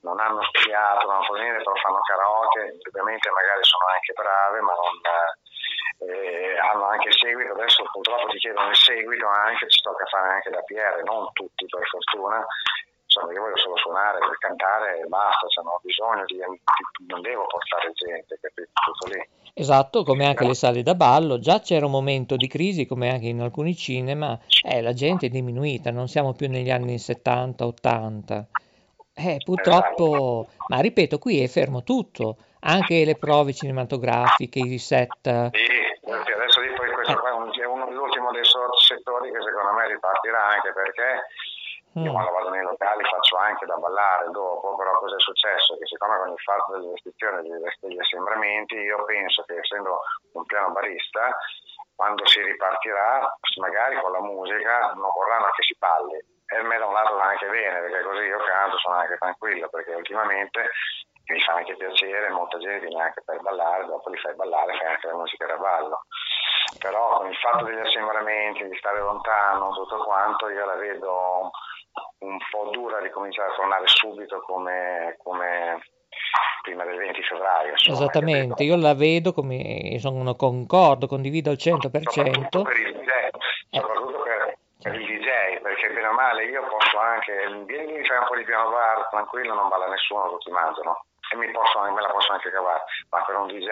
non 0.00 0.20
hanno 0.20 0.42
studiato, 0.42 1.06
non 1.06 1.22
fanno 1.24 1.40
niente, 1.40 1.62
però 1.62 1.74
fanno 1.76 2.00
karaoke, 2.00 2.78
ovviamente 2.88 3.30
magari 3.30 3.64
sono 3.64 3.86
anche 3.88 4.12
brave, 4.12 4.60
ma 4.60 4.72
non, 4.72 6.08
eh, 6.08 6.58
hanno 6.58 6.84
anche 6.88 7.10
seguito, 7.12 7.52
adesso 7.52 7.84
purtroppo 7.90 8.28
ti 8.28 8.38
chiedono 8.38 8.68
il 8.68 8.76
seguito 8.76 9.26
anche, 9.26 9.68
ci 9.68 9.80
tocca 9.80 10.04
fare 10.06 10.28
anche 10.28 10.50
da 10.50 10.62
PR, 10.62 11.02
non 11.04 11.32
tutti 11.32 11.66
per 11.66 11.86
fortuna, 11.88 12.44
insomma 13.14 13.32
io 13.32 13.40
voglio 13.40 13.56
solo 13.58 13.76
suonare 13.76 14.18
per 14.18 14.38
cantare 14.38 15.00
e 15.00 15.06
basta, 15.06 15.46
cioè, 15.46 15.62
non 15.62 15.74
ho 15.74 15.80
bisogno 15.82 16.24
di, 16.26 16.36
non 17.06 17.20
devo 17.22 17.46
portare 17.46 17.92
gente, 17.94 18.38
capito? 18.40 18.70
Tutto 18.74 19.14
lì. 19.14 19.28
Esatto, 19.54 20.02
come 20.02 20.26
anche 20.26 20.44
le 20.44 20.54
sale 20.54 20.82
da 20.82 20.96
ballo, 20.96 21.38
già 21.38 21.60
c'era 21.60 21.86
un 21.86 21.92
momento 21.92 22.34
di 22.34 22.48
crisi 22.48 22.86
come 22.86 23.10
anche 23.10 23.28
in 23.28 23.40
alcuni 23.40 23.76
cinema, 23.76 24.36
eh, 24.66 24.82
la 24.82 24.92
gente 24.92 25.26
è 25.26 25.28
diminuita, 25.28 25.92
non 25.92 26.08
siamo 26.08 26.32
più 26.32 26.48
negli 26.48 26.70
anni 26.70 26.96
70-80 26.96 28.46
eh, 29.14 29.38
purtroppo, 29.44 30.48
ma 30.66 30.80
ripeto, 30.80 31.18
qui 31.18 31.40
è 31.40 31.46
fermo 31.46 31.84
tutto, 31.84 32.36
anche 32.60 33.04
le 33.04 33.14
prove 33.14 33.52
cinematografiche, 33.52 34.58
i 34.58 34.78
set. 34.78 35.22
Sì, 35.22 36.32
adesso 36.34 36.60
dico 36.60 36.82
che 36.82 36.90
questo 36.90 37.18
qua 37.20 37.30
è 37.30 37.64
uno, 37.64 37.90
l'ultimo 37.90 38.32
dei 38.32 38.42
settori 38.44 39.30
che 39.30 39.38
secondo 39.40 39.72
me 39.72 39.86
ripartirà 39.86 40.46
anche 40.46 40.72
perché 40.72 41.23
io 41.94 42.10
mm. 42.10 42.12
quando 42.12 42.30
vado 42.32 42.50
nei 42.50 42.62
locali 42.62 43.04
faccio 43.04 43.36
anche 43.36 43.66
da 43.66 43.76
ballare 43.76 44.30
dopo, 44.30 44.74
però 44.74 44.98
cosa 44.98 45.16
è 45.16 45.20
successo? 45.20 45.76
Che 45.78 45.86
siccome 45.86 46.18
con 46.18 46.30
il 46.30 46.40
fatto 46.42 46.72
delle 46.72 46.90
restrizioni 46.90 47.48
degli 47.48 47.98
assembramenti, 48.00 48.74
io 48.74 49.04
penso 49.04 49.42
che 49.44 49.58
essendo 49.58 50.00
un 50.32 50.44
piano 50.44 50.72
barista, 50.72 51.36
quando 51.94 52.26
si 52.26 52.42
ripartirà, 52.42 53.36
magari 53.60 54.00
con 54.00 54.10
la 54.10 54.20
musica 54.20 54.92
non 54.94 55.10
vorranno 55.14 55.50
che 55.54 55.62
si 55.62 55.76
balli 55.78 56.18
e 56.46 56.56
a 56.56 56.62
me 56.62 56.78
da 56.78 56.86
un 56.86 56.92
lato 56.92 57.14
va 57.14 57.30
anche 57.30 57.46
bene 57.46 57.80
perché 57.80 58.02
così 58.02 58.22
io 58.24 58.38
canto, 58.38 58.76
sono 58.78 58.96
anche 58.96 59.16
tranquillo 59.16 59.68
perché 59.68 59.94
ultimamente 59.94 60.70
mi 61.26 61.40
fa 61.40 61.54
anche 61.54 61.76
piacere, 61.76 62.28
molta 62.30 62.58
gente 62.58 62.86
viene 62.86 63.02
anche 63.02 63.22
per 63.24 63.40
ballare, 63.40 63.86
dopo 63.86 64.10
li 64.10 64.18
fai 64.18 64.34
ballare, 64.34 64.76
fai 64.76 64.88
anche 64.88 65.06
la 65.06 65.14
musica 65.14 65.46
da 65.46 65.56
ballo. 65.56 66.02
Però 66.78 67.18
con 67.18 67.30
il 67.30 67.36
fatto 67.36 67.64
degli 67.64 67.78
assembramenti, 67.78 68.68
di 68.68 68.76
stare 68.76 68.98
lontano, 68.98 69.72
tutto 69.72 70.02
quanto, 70.04 70.50
io 70.50 70.66
la 70.66 70.74
vedo 70.74 71.50
un 72.18 72.38
po' 72.50 72.70
dura 72.70 73.00
di 73.00 73.10
cominciare 73.10 73.52
a 73.52 73.54
tornare 73.54 73.86
subito 73.86 74.40
come, 74.46 75.16
come 75.22 75.82
prima 76.62 76.84
del 76.84 76.96
20 76.96 77.22
febbraio. 77.22 77.70
Insomma, 77.70 77.96
Esattamente, 77.96 78.64
io 78.64 78.76
la 78.76 78.94
vedo 78.94 79.32
come 79.32 79.96
sono 79.98 80.34
concordo, 80.34 81.06
condivido 81.06 81.50
al 81.50 81.56
100%. 81.56 82.08
Soprattutto 82.08 82.62
per 82.62 82.76
il 82.78 82.92
DJ, 82.92 83.10
soprattutto 83.70 84.22
per, 84.22 84.58
per 84.82 84.94
il 84.94 85.06
DJ, 85.06 85.60
perché 85.60 85.92
bene 85.92 86.06
o 86.08 86.12
male 86.12 86.44
io 86.44 86.66
posso 86.66 86.98
anche, 86.98 87.32
vieni 87.66 87.92
mi 87.92 88.04
fai 88.04 88.18
un 88.18 88.26
po' 88.26 88.36
di 88.36 88.44
piano 88.44 88.70
bar, 88.70 89.08
tranquillo, 89.10 89.54
non 89.54 89.68
balla 89.68 89.88
nessuno, 89.88 90.30
tutti 90.30 90.50
mangiano 90.50 91.04
e 91.32 91.36
mi 91.36 91.50
posso, 91.50 91.80
me 91.80 92.00
la 92.00 92.08
posso 92.08 92.32
anche 92.32 92.50
cavare, 92.50 92.84
ma 93.10 93.22
per 93.24 93.36
un 93.36 93.46
DJ 93.48 93.68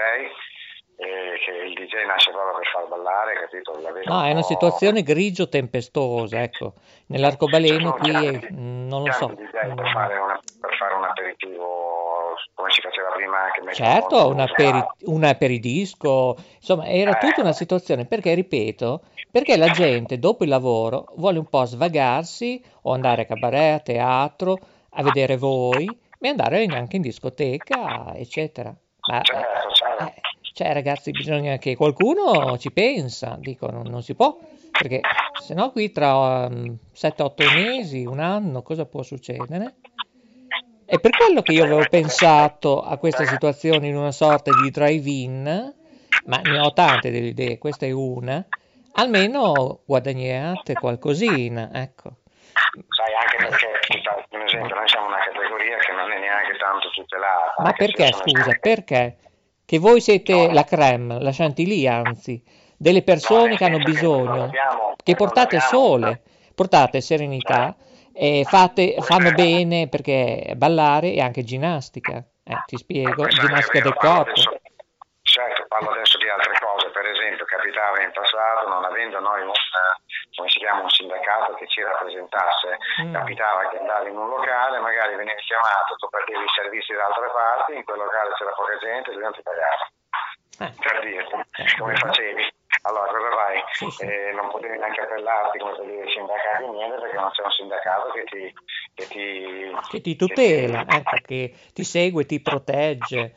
eh, 0.97 1.39
che 1.45 1.51
il 1.51 1.75
DJ 1.75 2.07
nasce 2.07 2.31
proprio 2.31 2.57
per 2.57 2.67
far 2.67 2.87
ballare, 2.89 3.35
capito? 3.35 3.73
no, 4.05 4.25
è 4.25 4.31
una 4.31 4.43
situazione 4.43 5.03
grigio 5.03 5.49
tempestosa, 5.49 6.43
ecco. 6.43 6.75
Nell'arcobaleno 7.07 7.93
qui 7.93 8.11
è, 8.11 8.49
non 8.51 9.03
lo 9.03 9.13
so. 9.13 9.29
Per 9.29 9.91
fare, 9.93 10.19
una, 10.19 10.41
per 10.61 10.77
fare, 10.79 10.95
un 10.95 11.05
aperitivo 11.05 12.35
come 12.55 12.71
si 12.71 12.81
faceva 12.81 13.11
prima 13.11 13.39
anche 13.39 13.75
Certo, 13.75 14.29
un, 14.29 14.41
aperi, 14.41 14.85
un, 15.05 15.25
aperidisco, 15.25 16.37
insomma, 16.57 16.87
era 16.87 17.17
eh. 17.17 17.19
tutta 17.19 17.41
una 17.41 17.53
situazione 17.53 18.07
perché, 18.07 18.35
ripeto, 18.35 19.03
perché 19.31 19.57
la 19.57 19.69
gente 19.69 20.19
dopo 20.19 20.45
il 20.45 20.51
lavoro 20.51 21.07
vuole 21.17 21.39
un 21.39 21.49
po' 21.49 21.65
svagarsi 21.65 22.63
o 22.83 22.93
andare 22.93 23.23
a 23.23 23.27
cabaret, 23.27 23.81
a 23.81 23.81
teatro, 23.81 24.59
a 24.91 25.03
vedere 25.03 25.37
voi, 25.37 25.89
e 26.21 26.29
andare 26.29 26.65
anche 26.67 26.97
in 26.97 27.03
discoteca, 27.03 28.15
eccetera. 28.15 28.73
Ma, 29.09 29.21
certo, 29.23 29.71
certo. 29.73 30.05
Eh, 30.05 30.15
cioè, 30.53 30.73
ragazzi, 30.73 31.11
bisogna 31.11 31.57
che 31.57 31.77
qualcuno 31.77 32.59
ci 32.59 32.71
pensa, 32.73 33.37
dico, 33.41 33.71
non, 33.71 33.87
non 33.87 34.03
si 34.03 34.15
può, 34.15 34.39
perché 34.71 35.01
se 35.41 35.55
no 35.55 35.71
qui 35.71 35.91
tra 35.91 36.47
um, 36.47 36.55
mm, 36.55 36.75
7-8 36.95 37.55
mesi, 37.55 38.05
un 38.05 38.21
anno, 38.21 38.63
cosa 38.63 38.85
può 38.85 39.03
succedere? 39.03 39.77
È 40.85 40.99
per 40.99 41.11
quello 41.17 41.41
che 41.41 41.53
io 41.53 41.65
avevo 41.65 41.87
pensato 41.89 42.83
a 42.83 42.99
questa 42.99 43.25
situazione 43.25 43.87
in 43.89 43.97
una 43.97 44.13
sorta 44.13 44.51
di 44.53 44.71
drive-in, 44.71 45.75
ma 46.27 46.37
ne 46.39 46.59
ho 46.59 46.73
tante 46.75 47.11
delle 47.11 47.29
idee, 47.29 47.57
questa 47.57 47.87
è 47.87 47.91
una, 47.91 48.45
almeno 48.93 49.81
guadagnate 49.87 50.75
qualcosina, 50.75 51.71
ecco. 51.73 52.17
Sai, 52.89 53.15
anche 53.15 53.37
perché, 53.39 53.69
per 54.29 54.43
esempio, 54.43 54.75
noi 54.75 54.89
siamo 54.89 55.07
una 55.07 55.25
categoria 55.25 55.77
che 55.79 55.93
non 55.93 56.11
è 56.11 56.19
neanche 56.19 56.57
tanto 56.59 56.91
tutelata. 56.91 57.63
Ma 57.63 57.73
perché, 57.73 58.13
scusa, 58.13 58.57
perché? 58.61 59.17
Che 59.73 59.79
voi 59.79 60.03
siete 60.03 60.35
no. 60.35 60.53
la 60.53 60.65
creme, 60.65 61.19
la 61.19 61.31
chantilly, 61.33 61.87
anzi, 61.87 62.45
delle 62.77 63.01
persone 63.01 63.53
no, 63.53 63.57
che 63.57 63.65
hanno 63.65 63.79
bisogno, 63.79 64.43
abbiamo, 64.45 64.97
che 65.03 65.15
portate 65.15 65.61
sole, 65.61 66.21
portate 66.55 67.01
serenità, 67.01 67.75
e 68.13 68.45
fate, 68.47 68.97
fanno 69.01 69.33
bene 69.33 69.89
perché 69.89 70.53
ballare 70.57 71.15
è 71.15 71.21
anche 71.21 71.43
ginnastica. 71.43 72.23
Eh, 72.45 72.63
ti 72.67 72.77
spiego, 72.77 73.27
ginnastica 73.29 73.81
del 73.81 73.95
corpo. 73.95 74.33
Certo, 75.23 75.65
parlo 75.69 75.89
adesso 75.93 76.19
di 76.19 76.29
altre 76.29 76.53
cose, 76.61 76.91
per 76.91 77.07
esempio 77.07 77.47
capitava 77.47 78.03
in 78.03 78.11
passato, 78.13 78.69
non 78.69 78.85
avendo 78.85 79.21
noi 79.21 79.41
un, 79.41 79.53
come 80.35 80.49
si 80.49 80.59
chiama, 80.59 80.83
un 80.83 80.91
sindacato 80.91 81.55
che 81.55 81.67
ci 81.69 81.83
rappresentasse, 81.83 82.79
mm. 83.03 83.13
capitava 83.13 83.69
che 83.69 83.79
andavi 83.79 84.11
in 84.11 84.17
un 84.17 84.29
locale, 84.29 84.79
magari 84.79 85.17
venivi 85.17 85.41
chiamato, 85.43 85.97
tu 85.97 86.09
perdevi 86.09 86.45
i 86.45 86.55
servizi 86.55 86.93
da 86.95 87.07
altre 87.07 87.31
parti, 87.33 87.75
in 87.75 87.85
quel 87.85 87.99
locale 87.99 88.33
c'era 88.35 88.53
poca 88.53 88.77
gente 88.79 89.11
e 89.11 89.15
lui 89.15 89.23
non 89.23 89.33
ti 89.33 89.43
pagava. 89.43 89.85
Eh. 90.59 90.73
Per 90.79 91.01
dirti, 91.01 91.35
eh. 91.35 91.79
come 91.79 91.97
facevi. 91.97 92.61
Allora 92.85 93.07
cosa 93.13 93.31
fai? 93.31 93.63
Sì, 93.73 93.91
sì. 93.91 94.05
Eh, 94.05 94.33
non 94.33 94.51
potevi 94.51 94.77
neanche 94.77 95.03
appellarti 95.03 95.59
come 95.59 95.77
per 95.77 95.85
dire 95.85 96.09
sindacati 96.09 96.69
niente 96.69 97.01
perché 97.01 97.17
non 97.17 97.31
c'è 97.31 97.43
un 97.45 97.51
sindacato 97.51 98.11
che 98.11 98.25
ti, 98.25 98.55
che 98.95 99.07
ti, 99.07 99.77
che 99.89 100.01
ti 100.01 100.17
tutela, 100.17 100.85
che 100.85 100.87
ti... 100.87 100.97
Ecco, 100.97 101.17
che 101.25 101.55
ti 101.73 101.85
segue, 101.85 102.27
ti 102.27 102.41
protegge. 102.41 103.35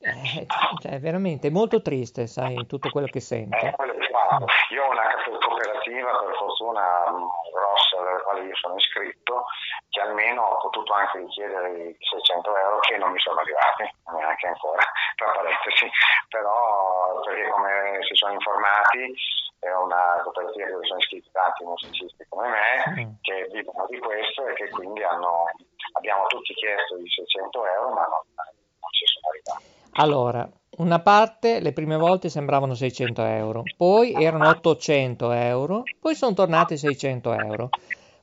Eh, 0.00 0.46
cioè, 0.80 1.00
veramente 1.00 1.50
molto 1.50 1.82
triste, 1.82 2.26
sai, 2.26 2.66
tutto 2.66 2.90
quello 2.90 3.08
che 3.08 3.20
sento. 3.20 3.56
Eh, 3.56 3.74
che 3.74 4.74
io 4.74 4.84
ho 4.84 4.90
una 4.90 5.08
cooperativa, 5.40 6.10
per 6.18 6.36
fortuna 6.36 7.04
grossa, 7.52 8.02
della 8.02 8.22
quale 8.22 8.44
io 8.46 8.56
sono 8.56 8.76
iscritto, 8.76 9.44
che 9.90 10.00
almeno 10.00 10.58
anche 10.94 11.18
di 11.20 11.26
chiedere 11.28 11.88
i 11.90 11.96
600 11.98 12.56
euro 12.56 12.78
che 12.80 12.96
non 12.96 13.12
mi 13.12 13.18
sono 13.20 13.40
arrivati, 13.40 13.84
neanche 14.14 14.46
ancora, 14.46 14.82
tra 15.16 15.30
parentesi, 15.30 15.90
però 16.28 17.20
perché 17.24 17.48
come 17.48 17.98
si 18.02 18.14
sono 18.14 18.32
informati 18.32 19.14
è 19.60 19.72
una 19.74 20.20
cooperativa 20.22 20.68
dove 20.68 20.86
sono 20.86 21.00
iscritti 21.00 21.30
tanti 21.32 21.64
musicisti 21.64 22.24
come 22.28 22.48
me 22.48 23.02
mm. 23.02 23.12
che 23.22 23.48
vivono 23.50 23.86
di 23.88 23.98
questo 23.98 24.46
e 24.46 24.54
che 24.54 24.70
quindi 24.70 25.02
hanno, 25.02 25.50
abbiamo 25.94 26.26
tutti 26.26 26.54
chiesto 26.54 26.96
i 26.96 27.08
600 27.08 27.66
euro 27.66 27.88
ma 27.90 28.06
non, 28.06 28.22
non 28.36 28.90
ci 28.92 29.04
sono 29.06 29.28
arrivati. 29.30 29.78
Allora, 30.00 30.48
una 30.76 31.00
parte 31.00 31.58
le 31.58 31.72
prime 31.72 31.96
volte 31.96 32.28
sembravano 32.28 32.74
600 32.74 33.24
euro, 33.24 33.62
poi 33.76 34.12
erano 34.12 34.48
800 34.48 35.32
euro, 35.32 35.82
poi 36.00 36.14
sono 36.14 36.34
tornati 36.34 36.76
600 36.76 37.32
euro. 37.32 37.68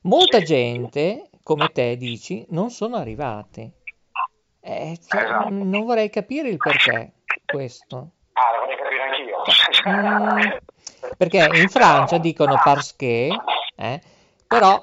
Molta 0.03 0.39
gente, 0.39 1.29
come 1.43 1.67
te 1.73 1.97
dici, 1.97 2.45
non 2.51 2.69
sono 2.69 2.95
arrivati. 2.95 3.69
Eh, 4.61 4.97
cioè, 5.05 5.23
esatto. 5.23 5.49
non 5.49 5.83
vorrei 5.83 6.09
capire 6.09 6.47
il 6.47 6.57
perché 6.57 7.11
questo. 7.45 8.09
Ah, 8.33 8.53
lo 8.53 8.59
vorrei 8.61 8.77
capire 8.77 9.01
anch'io. 9.03 9.43
Mm, 9.89 10.57
perché 11.17 11.49
in 11.59 11.67
Francia 11.67 12.17
dicono 12.19 12.57
parce 12.63 12.93
che, 12.95 13.37
eh, 13.75 14.01
però 14.47 14.79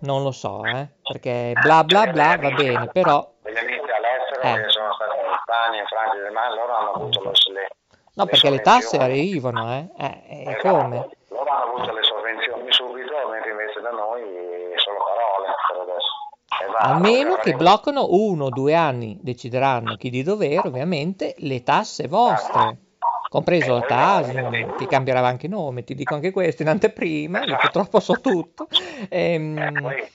non 0.00 0.22
lo 0.22 0.30
so, 0.30 0.62
eh, 0.64 0.88
perché 1.02 1.54
bla 1.58 1.84
bla 1.84 2.06
bla 2.08 2.36
va 2.36 2.50
bene, 2.50 2.88
però... 2.88 3.30
Eh. 3.44 4.54
che 4.54 4.68
sono 4.68 4.92
stati 4.92 5.78
in 5.78 5.86
Spagna, 6.12 6.12
in 6.12 6.12
Francia 6.12 6.16
e 6.16 6.20
demás, 6.20 6.54
loro 6.54 6.74
hanno 6.74 6.92
avuto 6.92 7.22
le, 7.22 7.30
le 7.52 7.68
No, 8.14 8.26
perché 8.26 8.50
le 8.50 8.60
tasse 8.60 8.98
arrivano, 8.98 9.72
eh? 9.72 9.88
eh, 9.96 10.22
eh 10.28 10.50
esatto. 10.50 10.76
come? 10.76 11.08
Loro 11.28 11.50
hanno 11.50 11.72
avuto 11.72 11.92
le 11.92 12.02
sovvenzioni 12.02 12.70
subito, 12.70 13.12
mentre 13.30 13.50
invece 13.50 13.80
da 13.80 13.90
noi 13.90 14.22
solo 14.76 14.98
parole 14.98 15.54
per 15.68 15.80
adesso. 15.80 16.10
Esatto, 16.60 16.84
a 16.84 16.98
meno 16.98 17.36
che 17.36 17.54
bloccano 17.54 18.06
uno 18.10 18.44
o 18.44 18.50
due 18.50 18.74
anni, 18.74 19.18
decideranno 19.22 19.96
chi 19.96 20.10
di 20.10 20.22
dovere, 20.22 20.68
ovviamente, 20.68 21.34
le 21.38 21.62
tasse 21.62 22.06
vostre, 22.06 22.76
compreso 23.30 23.72
la 23.72 23.80
TASI, 23.80 24.74
ti 24.76 24.86
cambierà 24.86 25.26
anche 25.26 25.48
nome, 25.48 25.82
ti 25.82 25.94
dico 25.94 26.14
anche 26.14 26.30
questo 26.30 26.60
in 26.60 26.68
anteprima, 26.68 27.44
io 27.44 27.56
purtroppo 27.56 27.98
so 27.98 28.20
tutto. 28.20 28.68
Ehm, 29.08 29.56
eh, 29.56 30.10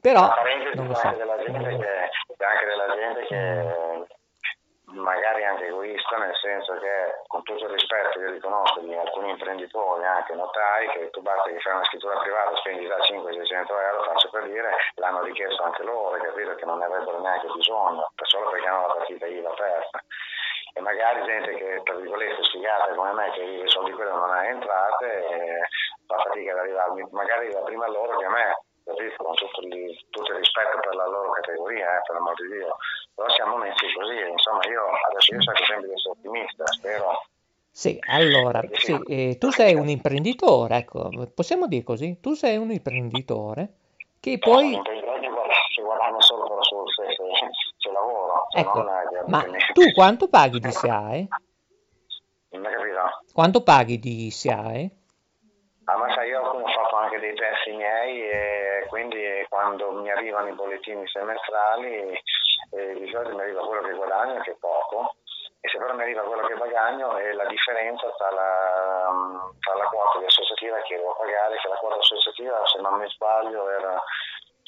però, 0.00 0.32
non 0.74 0.86
lo 0.88 0.94
so. 0.94 1.10
Della 1.10 1.36
gente 1.36 1.76
che, 1.76 2.44
anche 2.44 2.64
della 2.64 2.86
gente 2.96 3.26
che 3.26 3.91
magari 5.02 5.44
anche 5.44 5.66
egoista, 5.66 6.16
nel 6.16 6.34
senso 6.36 6.78
che 6.78 7.22
con 7.26 7.42
tutto 7.42 7.64
il 7.64 7.70
rispetto 7.70 8.18
che 8.18 8.30
riconosco 8.30 8.80
di 8.80 8.94
alcuni 8.94 9.30
imprenditori, 9.30 10.04
anche 10.04 10.34
notai, 10.34 10.88
che 10.90 11.10
tu 11.10 11.20
basta 11.20 11.50
che 11.50 11.60
fai 11.60 11.74
una 11.74 11.84
scrittura 11.84 12.18
privata, 12.20 12.56
spendi 12.56 12.86
già 12.86 12.96
500-600 12.96 13.66
euro, 13.68 14.02
faccio 14.04 14.30
per 14.30 14.44
dire, 14.44 14.70
l'hanno 14.94 15.22
richiesto 15.22 15.62
anche 15.62 15.82
loro, 15.82 16.16
capito 16.22 16.54
che 16.54 16.64
non 16.64 16.78
ne 16.78 16.84
avrebbero 16.84 17.20
neanche 17.20 17.48
bisogno, 17.48 18.10
solo 18.22 18.48
perché 18.50 18.66
hanno 18.66 18.86
la 18.86 18.94
partita 18.94 19.26
IVA 19.26 19.50
aperta. 19.50 20.02
E 20.74 20.80
magari 20.80 21.22
gente 21.24 21.54
che, 21.54 21.80
tra 21.84 21.94
virgolette, 21.96 22.42
sfigata 22.44 22.94
come 22.94 23.12
me, 23.12 23.30
che 23.32 23.42
i 23.42 23.68
soldi 23.68 23.92
quelli 23.92 24.10
non 24.10 24.30
ha 24.30 24.46
entrate, 24.46 25.28
eh, 25.28 25.60
fa 26.06 26.16
fatica 26.22 26.52
ad 26.52 26.58
arrivarmi, 26.58 27.08
magari 27.10 27.46
arriva 27.46 27.60
prima 27.60 27.86
loro 27.88 28.16
che 28.16 28.24
a 28.24 28.30
me, 28.30 28.56
capito? 28.84 29.22
con 29.22 29.34
tutto 29.34 29.60
il, 29.60 29.98
tutto 30.10 30.32
il 30.32 30.38
rispetto 30.38 30.78
per 30.80 30.94
la 30.94 31.06
loro 31.06 31.30
categoria, 31.32 31.98
eh, 31.98 32.02
per 32.06 32.16
l'amor 32.16 32.34
di 32.34 32.48
Dio 32.48 32.76
però 33.14 33.28
siamo 33.30 33.56
messi 33.56 33.86
così, 33.94 34.30
insomma 34.30 34.60
io 34.66 34.82
adesso 35.10 35.34
io 35.34 35.40
cerco 35.40 35.64
sempre 35.64 35.86
di 35.88 35.92
essere 35.92 36.10
ottimista, 36.10 36.66
spero. 36.66 37.26
Sì, 37.70 37.98
allora, 38.08 38.60
sì, 38.72 38.98
eh, 39.06 39.38
tu 39.38 39.50
sei 39.50 39.74
un 39.74 39.88
imprenditore, 39.88 40.76
ecco, 40.76 41.10
possiamo 41.34 41.66
dire 41.66 41.82
così, 41.82 42.18
tu 42.20 42.34
sei 42.34 42.56
un 42.56 42.70
imprenditore 42.70 43.74
che 44.20 44.38
poi... 44.38 44.78
Si 45.74 45.80
guadagna 45.80 46.20
solo 46.20 46.46
per 46.48 46.58
se, 46.64 47.90
lavoro, 47.90 48.46
se 48.50 48.58
ecco, 48.58 48.84
ma 49.26 49.42
tu 49.72 49.90
quanto 49.94 50.28
paghi 50.28 50.58
di 50.58 50.70
SIAE? 50.70 51.28
Non 52.50 52.66
hai 52.66 52.72
capito? 52.74 53.00
Quanto 53.32 53.62
paghi 53.62 53.98
di 53.98 54.30
SIAE? 54.30 54.90
Ah, 55.84 55.96
ma 55.96 56.14
sai, 56.14 56.28
io 56.28 56.40
ho 56.40 56.66
fatto 56.66 56.96
anche 56.96 57.18
dei 57.18 57.34
miei 58.12 58.82
e 58.82 58.86
quindi 58.88 59.46
quando 59.48 59.92
mi 59.92 60.10
arrivano 60.10 60.48
i 60.48 60.54
bollettini 60.54 61.06
semestrali 61.08 62.20
eh, 62.70 62.94
di 62.94 63.10
solito 63.10 63.34
mi 63.34 63.42
arriva 63.42 63.66
quello 63.66 63.82
che 63.82 63.94
guadagno, 63.94 64.40
che 64.40 64.52
è 64.52 64.56
poco, 64.58 65.16
e 65.60 65.68
se 65.68 65.78
però 65.78 65.94
mi 65.94 66.02
arriva 66.02 66.22
quello 66.22 66.46
che 66.46 66.54
guadagno 66.54 67.16
è 67.16 67.32
la 67.32 67.46
differenza 67.46 68.10
tra 68.16 68.30
la, 68.30 69.10
tra 69.60 69.74
la 69.76 69.84
quota 69.84 70.18
di 70.18 70.24
associativa 70.24 70.80
che 70.82 70.96
devo 70.96 71.14
pagare, 71.18 71.56
che 71.56 71.68
la 71.68 71.76
quota 71.76 71.98
associativa, 71.98 72.66
se 72.66 72.80
non 72.80 72.98
mi 72.98 73.08
sbaglio, 73.08 73.68
era 73.70 74.02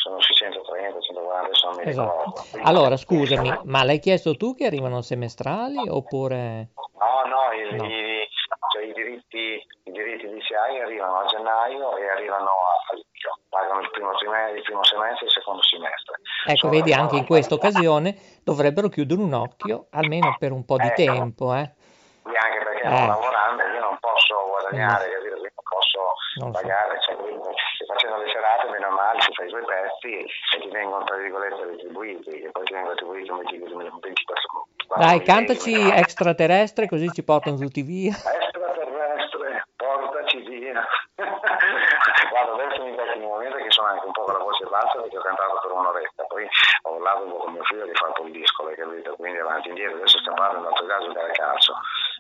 sono 0.05 0.21
630, 0.21 1.01
140, 1.01 1.47
adesso 1.47 1.67
non 1.67 1.77
mi 1.77 1.89
esatto. 1.89 2.33
Allora, 2.63 2.97
scusami, 2.97 3.61
ma 3.65 3.85
l'hai 3.85 3.99
chiesto 4.01 4.37
tu 4.37 4.55
che 4.55 4.67
arrivano 4.67 5.01
semestrali 5.01 5.89
oppure... 5.89 6.69
No, 7.01 7.25
no, 7.25 7.53
i, 7.53 7.75
no. 7.75 7.85
i, 7.87 8.29
cioè, 8.71 8.85
i 8.85 8.93
diritti, 8.93 9.67
i 9.85 9.91
diritti 9.91 10.29
di 10.29 10.41
CI 10.43 10.79
arrivano 10.83 11.21
a 11.21 11.27
gennaio 11.27 11.97
e 11.97 12.09
arrivano 12.11 12.51
a 12.51 12.95
luglio, 13.25 13.39
pagano 13.49 13.81
il 13.81 13.91
primo, 13.91 14.13
trimestre, 14.13 14.59
il 14.59 14.63
primo 14.63 14.85
semestre 14.85 15.25
e 15.25 15.29
il 15.29 15.33
secondo 15.33 15.63
semestre. 15.63 16.21
Ecco, 16.47 16.57
Sono 16.59 16.73
vedi, 16.73 16.93
anche 16.93 17.17
in 17.17 17.27
questa 17.27 17.55
occasione 17.55 18.17
dovrebbero 18.45 18.89
chiudere 18.89 19.21
un 19.21 19.33
occhio, 19.33 19.87
almeno 19.91 20.37
per 20.39 20.53
un 20.53 20.65
po' 20.65 20.77
di 20.77 20.87
ecco. 20.87 21.03
tempo. 21.03 21.55
Eh. 21.55 21.73
Sì, 22.25 22.37
anche 22.37 22.65
perché 22.65 22.83
eh. 22.85 22.89
non 22.89 23.09
lavorando 23.09 23.63
io 23.63 23.81
non 23.81 23.97
posso 24.01 24.35
guadagnare, 24.49 25.07
no. 25.07 25.13
capito? 25.13 25.35
non 25.35 25.65
posso 25.69 26.01
non 26.41 26.51
pagare, 26.53 27.01
so. 27.01 27.13
cioè, 27.13 27.87
facendo 27.87 28.17
le 28.17 28.29
serate 28.33 28.69
meno 28.71 28.91
male 28.91 29.21
si 29.21 29.33
fa 29.33 29.45
i 29.45 29.49
tuoi 29.49 29.65
pezzi 29.65 30.13
e 30.21 30.61
ti 30.61 30.69
vengono 30.71 31.05
tra 31.05 31.17
virgolette 31.17 31.65
retribuiti, 31.65 32.31
che 32.31 32.51
poi 32.51 32.65
ti 32.65 32.73
vengono 32.73 32.95
retribuiti 32.95 33.31
un 33.31 33.99
24 34.01 34.67
Dai, 34.97 35.23
cantaci 35.23 35.75
extraterrestre 35.91 36.89
così 36.89 37.11
ci 37.11 37.25
portano 37.25 37.57
tutti 37.57 37.83
via 37.83 38.15
portaci 39.85 40.41
via. 40.41 40.81
Guarda, 42.31 42.53
adesso 42.53 42.83
mi 42.83 42.95
becco 42.95 43.17
in 43.17 43.25
un 43.25 43.31
momento 43.31 43.57
che 43.57 43.71
sono 43.71 43.89
anche 43.89 44.07
un 44.07 44.13
bassa 44.75 44.99
perché 44.99 45.19
ho 45.19 45.23
cantato 45.23 45.61
per 45.63 45.71
un'oretta, 45.71 46.25
poi 46.27 46.43
ho 46.83 46.91
parlato 46.99 47.23
un 47.23 47.31
po' 47.31 47.39
con 47.39 47.53
mio 47.53 47.63
figlio 47.63 47.87
che 47.87 47.95
fa 47.95 48.11
un 48.11 48.31
disco, 48.33 48.65
capito? 48.75 49.15
Quindi 49.15 49.39
avanti 49.39 49.69
e 49.69 49.71
indietro, 49.71 49.97
adesso 49.97 50.19
parlando 50.35 50.59
in 50.59 50.67
altro 50.67 50.87
caso 50.87 51.13
dal 51.13 51.31
calcio. 51.31 51.75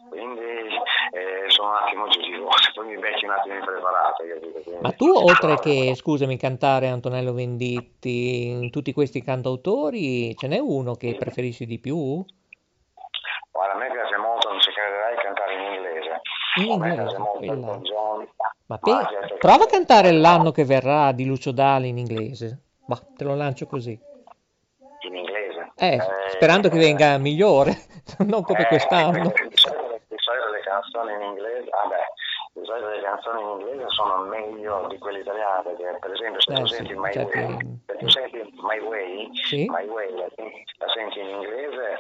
Quindi 0.09 0.79
eh, 1.11 1.45
sono 1.49 1.71
un 1.71 1.77
attimo 1.77 2.05
voce, 2.05 2.73
poi 2.75 2.87
mi 2.87 2.99
becchi 2.99 3.25
un 3.25 3.33
attimo 3.33 3.55
impreparato. 3.55 4.23
Quindi... 4.23 4.79
Ma 4.81 4.93
tu, 4.93 5.11
oltre 5.11 5.59
che, 5.59 5.95
scusami, 5.97 6.37
cantare 6.37 6.89
Antonello 6.89 7.33
Venditti, 7.33 8.49
in 8.49 8.71
tutti 8.71 8.93
questi 8.93 9.23
cantautori, 9.23 10.37
ce 10.37 10.47
n'è 10.47 10.59
uno 10.59 10.95
che 10.95 11.17
preferisci 11.19 11.67
di 11.67 11.81
più? 11.81 12.25
Guarda, 13.51 13.75
a 13.75 13.77
me 13.77 13.91
piace 13.91 14.17
molto, 14.17 14.49
non 14.51 14.61
ci 14.61 14.71
crederai, 14.73 15.17
cantare 15.17 15.55
in 15.55 15.61
inglese. 15.75 16.21
In 16.57 16.67
inglese? 16.71 17.17
Quella... 17.37 17.77
John, 17.79 18.04
Ma 18.67 18.79
pe... 18.79 18.93
prova 19.39 19.65
a 19.65 19.67
cantare 19.67 20.11
l'anno 20.13 20.51
che 20.51 20.65
verrà 20.65 21.13
di 21.13 21.27
Lucio 21.27 21.53
Dali 21.53 21.89
in 21.89 21.99
inglese. 21.99 22.59
Bah, 22.87 23.01
te 23.17 23.25
lo 23.25 23.35
lancio 23.35 23.67
così. 23.67 23.99
In 25.07 25.17
inglese? 25.17 25.73
Eh, 25.77 25.95
eh 25.97 26.01
sperando 26.31 26.69
che 26.69 26.79
venga 26.79 27.19
migliore, 27.19 27.77
non 28.27 28.43
come 28.43 28.63
eh, 28.63 28.67
quest'anno. 28.67 29.33
Di 29.33 30.17
solito 30.17 30.49
le 30.51 30.61
canzoni 30.65 31.13
in 31.13 31.21
inglese, 31.21 31.69
vabbè, 31.71 31.95
ah 31.95 32.13
di 32.55 32.65
solito 32.65 32.89
le 32.89 33.03
canzoni 33.03 33.43
in 33.43 33.49
inglese 33.49 33.85
sono 33.89 34.23
meglio 34.23 34.87
di 34.89 34.99
quelle 34.99 35.21
italiane, 35.21 35.63
perché 35.63 35.99
per 36.01 36.13
esempio 36.13 36.41
se 36.41 36.53
eh, 36.53 36.55
tu 36.55 36.67
senti 36.67 36.95
My 36.95 37.13
certo. 37.13 37.37
Way, 37.37 37.81
se 37.87 37.97
tu 37.97 38.09
senti 38.09 38.39
My 38.63 38.79
Way, 38.79 39.31
sì? 39.35 39.67
My 39.69 39.87
Way 39.87 40.15
la 40.15 40.89
senti 40.95 41.19
in 41.19 41.27
inglese 41.27 41.99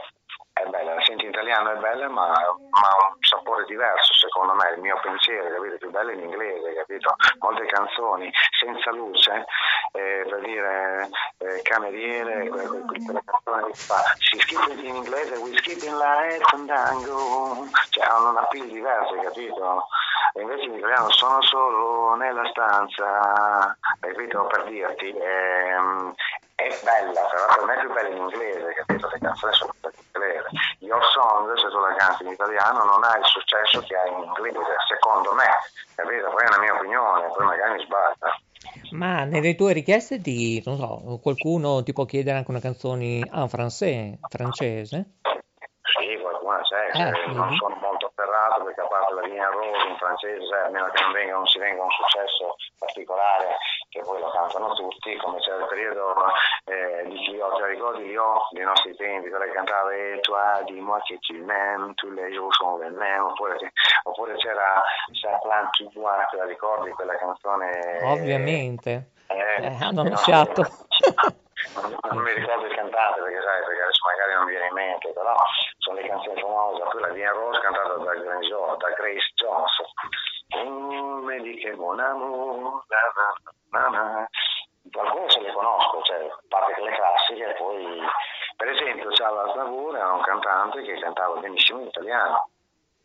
è 0.54 0.64
bella, 0.66 0.94
la 0.94 1.02
senti 1.02 1.24
in 1.24 1.30
italiano 1.30 1.72
è 1.72 1.76
bella, 1.76 2.08
ma, 2.08 2.32
ha 2.32 2.50
un 2.52 3.16
sapore 3.20 3.64
diverso 3.64 4.14
secondo 4.14 4.54
me, 4.54 4.70
il 4.74 4.80
mio 4.80 4.98
pensiero, 5.02 5.52
capito? 5.52 5.76
Più 5.78 5.90
bella 5.90 6.12
in 6.12 6.20
inglese, 6.20 6.74
capito? 6.74 7.14
Molte 7.40 7.66
canzoni 7.66 8.30
senza 8.56 8.92
luce, 8.92 9.44
eh, 9.92 10.24
per 10.28 10.40
dire 10.40 11.08
eh, 11.38 11.60
cameriere, 11.62 12.48
quelle 12.48 13.22
canzoni 13.24 13.72
che 13.72 13.74
fa, 13.74 14.02
si 14.18 14.38
skip 14.38 14.78
in 14.78 14.94
inglese, 14.94 15.36
we 15.38 15.56
skip 15.58 15.82
in 15.82 15.96
light 15.96 16.42
fandango, 16.48 17.66
cioè 17.90 18.04
hanno 18.06 18.30
una 18.30 18.40
appeal 18.40 18.68
diversa, 18.68 19.14
capito? 19.22 19.86
E 20.34 20.40
invece 20.40 20.64
in 20.64 20.74
italiano 20.74 21.10
sono 21.10 21.42
solo 21.42 22.14
nella 22.14 22.46
stanza, 22.50 23.76
capito? 23.98 24.46
Per 24.46 24.64
dirti, 24.66 25.10
ehm, 25.10 26.14
è 26.54 26.78
bella, 26.82 27.20
però 27.30 27.46
per 27.56 27.64
me 27.64 27.74
è 27.74 27.80
più 27.80 27.92
bella 27.92 28.08
in 28.08 28.16
inglese, 28.18 28.72
capito? 28.74 29.08
Le 29.08 29.18
canzoni 29.18 29.52
sono 29.52 29.72
in 29.82 29.90
inglese. 30.12 30.33
Your 30.84 31.02
Song, 31.12 31.52
se 31.56 31.68
tu 31.68 31.78
la 31.80 31.94
canti 31.96 32.24
in 32.24 32.32
italiano, 32.32 32.84
non 32.84 33.02
ha 33.02 33.16
il 33.16 33.24
successo 33.24 33.80
che 33.80 33.96
ha 33.96 34.06
in 34.06 34.22
inglese, 34.22 34.76
secondo 34.86 35.32
me, 35.34 35.48
capito? 35.94 36.28
Poi 36.30 36.44
è 36.44 36.48
una 36.48 36.60
mia 36.60 36.74
opinione, 36.74 37.32
poi 37.34 37.44
magari 37.46 37.72
mi 37.74 37.84
sbaglio. 37.84 38.42
Ma 38.92 39.24
nelle 39.24 39.54
tue 39.54 39.72
richieste 39.72 40.18
di, 40.18 40.62
non 40.64 40.76
so, 40.76 41.18
qualcuno 41.22 41.82
ti 41.82 41.92
può 41.92 42.04
chiedere 42.04 42.38
anche 42.38 42.50
una 42.50 42.60
canzone 42.60 43.18
en 43.18 43.48
français, 43.48 44.18
francese? 44.28 45.20
Sì, 45.84 46.18
qualcuna 46.20 46.60
c'è, 46.62 46.90
eh, 46.92 47.32
non 47.32 47.48
vedi? 47.48 47.56
sono 47.56 47.76
molto 47.80 48.06
afferrato 48.06 48.64
perché 48.64 48.80
a 48.80 48.86
parte 48.86 49.14
la 49.14 49.20
linea 49.20 49.48
rosa 49.48 49.86
in 49.86 49.96
francese, 49.96 50.54
a 50.66 50.70
meno 50.70 50.88
che 50.90 51.02
non, 51.02 51.12
venga, 51.12 51.32
non 51.34 51.46
si 51.46 51.58
venga 51.58 51.82
un 51.82 51.90
successo 51.90 52.56
particolare 52.78 53.56
poi 54.04 54.20
lo 54.20 54.30
cantano 54.30 54.72
tutti, 54.74 55.16
come 55.16 55.38
c'era 55.40 55.62
il 55.62 55.66
periodo 55.66 56.14
eh, 56.66 57.04
di 57.08 57.16
Chiotte 57.18 57.66
ricordi 57.66 58.04
li 58.04 58.16
ho 58.16 58.46
dei 58.50 58.64
nostri 58.64 58.94
tempi, 58.96 59.28
quella 59.28 59.44
che 59.44 59.52
cantava 59.52 59.92
E 59.92 60.20
toi 60.20 60.64
dis-moi 60.64 61.00
che 61.02 61.18
tu 61.18 61.34
m'aimes, 61.44 61.94
tous 61.96 62.10
les 62.12 62.32
jours 62.32 62.54
sont 62.54 62.78
les 62.78 62.90
mêmes, 62.90 63.22
oppure, 63.22 63.56
oppure 64.04 64.36
c'era 64.36 64.82
Saplan 65.12 65.68
tu 65.72 65.90
vois, 65.94 66.26
te 66.30 66.36
la 66.36 66.44
ricordi 66.44 66.90
quella 66.90 67.16
canzone? 67.16 68.00
Ovviamente, 68.02 69.10
eh, 69.28 69.64
eh, 69.64 69.76
hanno 69.80 70.02
annunziato. 70.02 70.62
non 72.10 72.22
mi 72.22 72.32
ricordo 72.32 72.66
il 72.66 72.74
cantante 72.74 73.20
perché 73.20 73.40
sai, 73.42 73.64
perché 73.64 73.82
adesso 73.82 74.06
magari 74.06 74.34
non 74.34 74.44
mi 74.44 74.50
viene 74.50 74.66
in 74.66 74.74
mente, 74.74 75.12
però 75.12 75.34
sono 75.78 75.96
le 75.96 76.06
canzoni 76.06 76.40
famose, 76.40 76.82
quella 76.90 77.08
di 77.08 77.24
Rose 77.24 77.60
cantata 77.60 77.94
da, 77.94 78.04
da 78.04 78.88
Grace 78.96 79.32
Jones. 79.34 79.72
Mm, 80.56 81.24
me 81.24 81.40
di 81.40 81.56
che 81.56 81.72
buon 81.72 81.98
amore, 81.98 82.84
na, 83.70 83.80
na, 83.80 83.88
na, 83.88 84.28
qualcuno 84.92 85.28
se 85.30 85.40
le 85.40 85.52
conosco, 85.52 86.02
cioè, 86.02 86.26
a 86.26 86.38
parte 86.48 86.74
che 86.74 86.82
le 86.82 86.94
classiche, 86.94 87.50
e 87.50 87.54
poi 87.54 88.00
per 88.56 88.68
esempio 88.68 89.12
Ciao 89.12 89.50
Slavur 89.52 89.96
era 89.96 90.12
un 90.12 90.22
cantante 90.22 90.82
che 90.82 90.98
cantava 91.00 91.40
benissimo 91.40 91.80
in 91.80 91.86
italiano, 91.86 92.48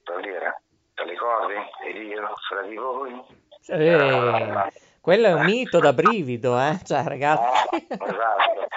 per 0.03 0.19
dire, 0.21 0.61
te 0.93 1.03
ricordi? 1.03 1.55
Ed 1.85 1.95
io 1.95 2.33
fra 2.47 2.61
di 2.61 2.75
voi. 2.75 3.47
Eh, 3.81 4.71
quello 5.01 5.27
è 5.27 5.33
un 5.33 5.45
mito 5.45 5.79
da 5.79 5.93
brivido, 5.93 6.59
eh? 6.59 6.79
Cioè, 6.83 7.03
ragazzi. 7.03 7.75
Eh, 7.75 7.87
esatto. 7.89 8.67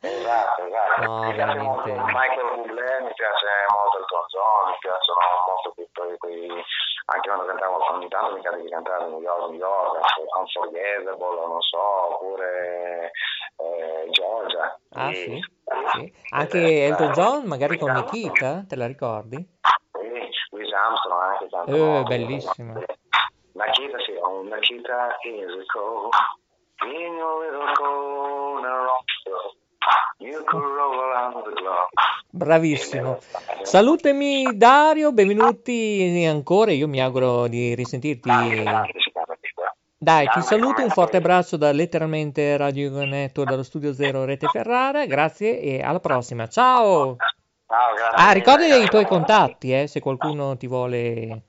Esatto, 0.00 0.62
esatto. 0.66 1.02
No, 1.02 1.22
mi 1.24 1.34
piace 1.34 1.58
molto 1.58 1.88
Michael 1.88 2.54
Bublé, 2.54 3.00
mi 3.00 3.12
piace 3.14 3.46
molto 3.72 3.98
Elton 3.98 4.26
John, 4.28 4.68
mi 4.68 4.76
piacciono 4.78 5.20
molto 5.46 5.74
quei, 5.74 6.16
quei 6.18 6.64
anche 7.06 7.28
quando 7.28 7.46
cantavo 7.46 7.92
ogni 7.92 8.08
tanto 8.08 8.34
mi 8.34 8.42
capita 8.42 8.62
di 8.62 8.68
cantare 8.68 9.06
New 9.06 9.20
York, 9.20 9.50
New 9.50 9.58
York, 9.58 9.98
Unforgettable, 10.38 11.46
non 11.46 11.60
so, 11.60 12.14
oppure 12.14 13.12
eh, 13.56 14.10
Georgia. 14.10 14.78
Ah, 14.90 15.10
e, 15.10 15.14
sì? 15.14 15.40
sì. 15.92 16.12
Anche 16.30 16.86
Elton 16.86 17.12
John, 17.12 17.46
magari 17.46 17.78
con 17.78 17.92
Nikita, 17.92 18.64
te 18.66 18.76
la 18.76 18.86
ricordi? 18.86 19.36
Sì, 19.36 20.28
Louis 20.50 20.72
Armstrong 20.72 21.22
anche 21.22 21.48
tanto. 21.48 21.74
Eh, 21.74 22.02
bellissima. 22.02 22.72
Nikita, 23.52 23.98
sì, 24.00 24.12
un 24.20 24.46
Nikita 24.48 25.16
is 25.22 25.50
a 25.50 25.64
cold, 25.72 26.12
in 26.82 27.14
your 27.14 27.40
little 27.40 27.72
corner 27.74 28.86
of 28.86 29.04
Bravissimo. 32.46 33.18
Salutami 33.62 34.56
Dario, 34.56 35.10
benvenuti 35.10 36.24
ancora. 36.28 36.70
Io 36.70 36.86
mi 36.86 37.00
auguro 37.00 37.48
di 37.48 37.74
risentirti. 37.74 38.30
Dai, 39.98 40.28
ti 40.28 40.40
saluto, 40.42 40.80
un 40.80 40.90
forte 40.90 41.16
abbraccio 41.16 41.56
da 41.56 41.72
letteralmente 41.72 42.56
Radio 42.56 43.04
Network 43.04 43.50
dallo 43.50 43.64
Studio 43.64 43.92
Zero 43.92 44.24
Rete 44.24 44.46
Ferrara. 44.46 45.06
Grazie 45.06 45.58
e 45.58 45.82
alla 45.82 45.98
prossima. 45.98 46.46
Ciao. 46.46 47.16
Ah, 48.14 48.30
ricordi 48.30 48.66
i 48.66 48.88
tuoi 48.88 49.06
contatti, 49.06 49.72
eh, 49.72 49.88
se 49.88 49.98
qualcuno 49.98 50.56
ti 50.56 50.68
vuole 50.68 51.46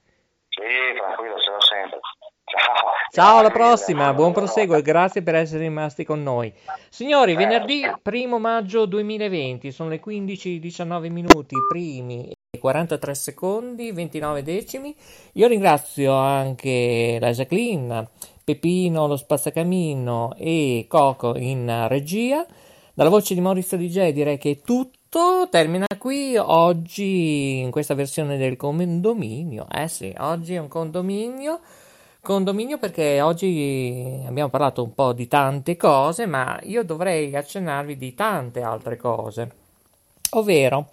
Ciao, 3.17 3.39
alla 3.39 3.49
prossima, 3.49 4.13
buon 4.13 4.31
proseguo 4.31 4.75
e 4.75 4.83
grazie 4.83 5.23
per 5.23 5.33
essere 5.33 5.61
rimasti 5.61 6.05
con 6.05 6.21
noi. 6.21 6.53
Signori, 6.87 7.33
venerdì 7.33 7.81
1 7.83 8.37
maggio 8.37 8.85
2020, 8.85 9.71
sono 9.71 9.89
le 9.89 9.99
15.19 9.99 11.09
minuti, 11.09 11.55
primi 11.67 12.29
e 12.29 12.59
43 12.59 13.15
secondi, 13.15 13.91
29 13.91 14.43
decimi. 14.43 14.95
Io 15.33 15.47
ringrazio 15.47 16.13
anche 16.13 17.17
la 17.19 17.31
Jacqueline, 17.31 18.07
Pepino, 18.43 19.07
lo 19.07 19.17
spazzacamino 19.17 20.35
e 20.37 20.85
Coco 20.87 21.35
in 21.35 21.87
regia. 21.87 22.45
Dalla 22.93 23.09
voce 23.09 23.33
di 23.33 23.41
Maurizio 23.41 23.77
DJ 23.77 24.11
direi 24.11 24.37
che 24.37 24.51
è 24.51 24.61
tutto. 24.61 25.47
Termina 25.49 25.87
qui 25.97 26.37
oggi 26.37 27.61
in 27.61 27.71
questa 27.71 27.95
versione 27.95 28.37
del 28.37 28.57
condominio. 28.57 29.65
Eh 29.71 29.87
sì, 29.87 30.13
oggi 30.19 30.53
è 30.53 30.59
un 30.59 30.67
condominio 30.67 31.61
condominio 32.21 32.77
perché 32.77 33.21
oggi 33.21 34.23
abbiamo 34.25 34.49
parlato 34.49 34.83
un 34.83 34.93
po' 34.93 35.13
di 35.13 35.27
tante 35.27 35.77
cose, 35.77 36.25
ma 36.25 36.59
io 36.63 36.83
dovrei 36.83 37.35
accennarvi 37.35 37.97
di 37.97 38.13
tante 38.13 38.61
altre 38.61 38.97
cose. 38.97 39.51
Ovvero, 40.31 40.89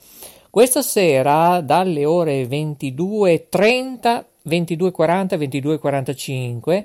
questa 0.51 0.83
sera 0.83 1.61
dalle 1.61 2.05
ore 2.05 2.45
22.30, 2.45 4.25
22.40, 4.49 5.37
22.45, 5.37 6.85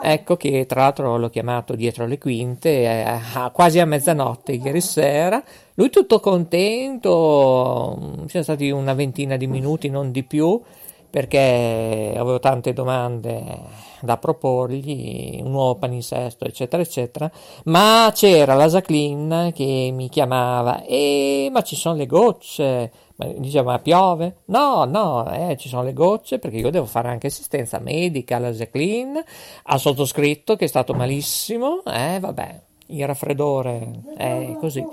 ecco 0.01 0.37
che 0.37 0.67
tra 0.67 0.83
l'altro 0.83 1.17
l'ho 1.17 1.29
chiamato 1.31 1.75
dietro 1.75 2.07
le 2.07 2.17
quinte, 2.17 2.85
eh, 2.85 3.21
quasi 3.51 3.81
a 3.81 3.87
mezzanotte 3.87 4.53
ieri 4.53 4.81
sera. 4.81 5.43
Lui 5.75 5.91
tutto 5.91 6.21
contento, 6.21 7.99
siamo 8.29 8.45
stati 8.45 8.71
una 8.71 8.95
ventina 8.95 9.37
di 9.37 9.49
minuti, 9.49 9.89
non 9.89 10.13
di 10.13 10.23
più, 10.23 10.63
perché 11.11 12.13
avevo 12.15 12.39
tante 12.39 12.73
domande 12.73 13.88
da 14.01 14.17
proporgli, 14.17 15.41
un 15.43 15.51
nuovo 15.51 15.77
palinsesto, 15.77 16.45
eccetera, 16.45 16.83
eccetera, 16.83 17.31
ma 17.65 18.11
c'era 18.15 18.55
la 18.55 18.69
Jacqueline 18.69 19.53
che 19.53 19.91
mi 19.93 20.09
chiamava, 20.09 20.85
e 20.85 21.49
ma 21.53 21.63
ci 21.63 21.77
sono 21.77 21.97
le 21.97 22.07
gocce, 22.07 22.91
diceva 23.37 23.73
ma 23.73 23.79
piove? 23.79 24.39
No, 24.47 24.85
no, 24.85 25.31
eh, 25.33 25.57
ci 25.57 25.69
sono 25.69 25.83
le 25.83 25.93
gocce 25.93 26.39
perché 26.39 26.59
io 26.59 26.71
devo 26.71 26.87
fare 26.87 27.09
anche 27.09 27.27
assistenza 27.27 27.79
medica 27.79 28.37
alla 28.37 28.53
Jacqueline, 28.53 29.25
ha 29.65 29.79
sottoscritto 29.79 30.57
che 30.57 30.67
è 30.67 30.69
stato 30.69 30.95
malissimo, 30.95 31.83
eh 31.85 32.19
vabbè, 32.21 32.61
il 32.89 33.07
raffreddore 33.07 34.03
è 34.17 34.57
così. 34.59 34.85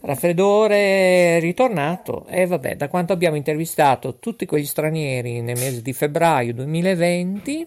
Raffreddore 0.00 1.38
ritornato 1.40 2.26
e 2.28 2.46
vabbè, 2.46 2.76
da 2.76 2.88
quanto 2.88 3.12
abbiamo 3.12 3.36
intervistato 3.36 4.18
tutti 4.18 4.46
quegli 4.46 4.66
stranieri 4.66 5.40
nel 5.40 5.58
mese 5.58 5.82
di 5.82 5.92
febbraio 5.92 6.54
2020 6.54 7.66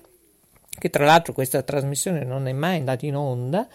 che 0.80 0.90
tra 0.90 1.06
l'altro 1.06 1.34
questa 1.34 1.62
trasmissione 1.62 2.24
non 2.24 2.48
è 2.48 2.54
mai 2.54 2.78
andata 2.78 3.06
in 3.06 3.16
onda 3.16 3.68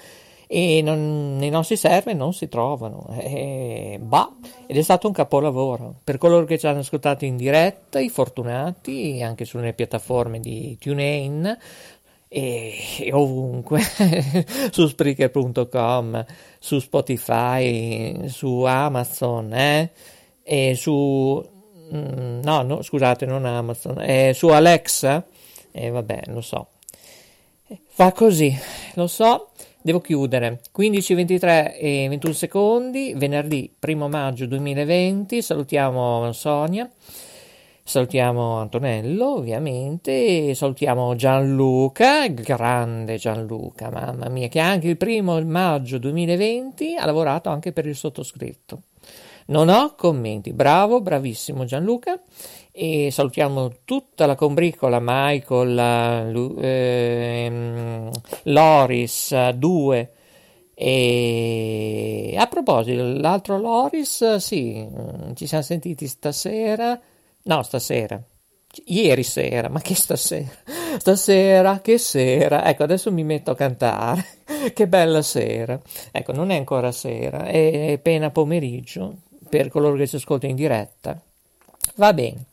e 0.46 0.82
non, 0.82 1.36
nei 1.36 1.50
nostri 1.50 1.76
server 1.76 2.14
non 2.14 2.32
si 2.32 2.48
trovano. 2.48 3.06
Eh, 3.18 3.98
bah, 4.00 4.34
ed 4.66 4.76
è 4.76 4.82
stato 4.82 5.06
un 5.06 5.12
capolavoro 5.12 5.96
per 6.04 6.18
coloro 6.18 6.44
che 6.44 6.58
ci 6.58 6.66
hanno 6.66 6.80
ascoltato 6.80 7.24
in 7.24 7.36
diretta, 7.36 7.98
i 7.98 8.08
fortunati, 8.08 9.22
anche 9.22 9.44
sulle 9.44 9.72
piattaforme 9.72 10.40
di 10.40 10.76
TuneIn 10.78 11.58
e, 12.28 12.72
e 13.00 13.12
ovunque, 13.12 13.80
su 14.70 14.86
Spreaker.com, 14.86 16.24
su 16.58 16.78
Spotify, 16.80 18.28
su 18.28 18.62
Amazon, 18.62 19.52
eh? 19.54 19.90
e 20.42 20.74
su... 20.74 21.52
Mm, 21.94 22.40
no, 22.42 22.62
no, 22.62 22.82
scusate, 22.82 23.24
non 23.26 23.44
Amazon, 23.44 24.00
eh, 24.00 24.32
su 24.34 24.48
Alexa, 24.48 25.24
e 25.70 25.86
eh, 25.86 25.90
vabbè, 25.90 26.22
lo 26.26 26.40
so. 26.40 26.68
Va 27.96 28.10
così, 28.10 28.52
lo 28.94 29.06
so, 29.06 29.50
devo 29.80 30.00
chiudere. 30.00 30.60
15, 30.72 31.14
23 31.14 31.78
e 31.78 32.06
21 32.08 32.32
secondi, 32.32 33.14
venerdì 33.14 33.72
1 33.80 34.08
maggio 34.08 34.46
2020. 34.46 35.40
Salutiamo 35.40 36.32
Sonia, 36.32 36.90
salutiamo 37.84 38.56
Antonello, 38.56 39.36
ovviamente, 39.36 40.56
salutiamo 40.56 41.14
Gianluca, 41.14 42.26
grande 42.26 43.16
Gianluca, 43.16 43.90
mamma 43.90 44.28
mia, 44.28 44.48
che 44.48 44.58
anche 44.58 44.88
il 44.88 44.96
primo 44.96 45.40
maggio 45.44 45.98
2020 45.98 46.96
ha 46.96 47.06
lavorato 47.06 47.48
anche 47.50 47.72
per 47.72 47.86
il 47.86 47.94
sottoscritto. 47.94 48.82
Non 49.46 49.68
ho 49.68 49.94
commenti, 49.94 50.52
bravo, 50.52 51.00
bravissimo 51.00 51.64
Gianluca 51.64 52.20
e 52.76 53.12
salutiamo 53.12 53.70
tutta 53.84 54.26
la 54.26 54.34
combricola, 54.34 54.98
Michael, 55.00 56.58
eh, 56.60 58.10
Loris, 58.42 59.50
2 59.50 60.12
e 60.74 62.34
a 62.36 62.46
proposito, 62.48 63.00
l'altro 63.00 63.60
Loris, 63.60 64.36
sì, 64.36 64.84
ci 65.34 65.46
siamo 65.46 65.62
sentiti 65.62 66.08
stasera, 66.08 67.00
no 67.42 67.62
stasera, 67.62 68.20
ieri 68.86 69.22
sera, 69.22 69.68
ma 69.68 69.80
che 69.80 69.94
stasera? 69.94 70.50
Stasera, 70.98 71.80
che 71.80 71.98
sera? 71.98 72.64
Ecco, 72.68 72.84
adesso 72.84 73.10
mi 73.10 73.24
metto 73.24 73.50
a 73.50 73.56
cantare. 73.56 74.24
che 74.72 74.86
bella 74.86 75.22
sera. 75.22 75.78
Ecco, 76.12 76.32
non 76.32 76.50
è 76.50 76.56
ancora 76.56 76.92
sera, 76.92 77.46
è 77.46 77.92
appena 77.92 78.30
pomeriggio 78.30 79.16
per 79.48 79.68
coloro 79.68 79.96
che 79.96 80.06
ci 80.06 80.16
ascoltano 80.16 80.50
in 80.52 80.56
diretta. 80.56 81.20
Va 81.96 82.12
bene. 82.12 82.46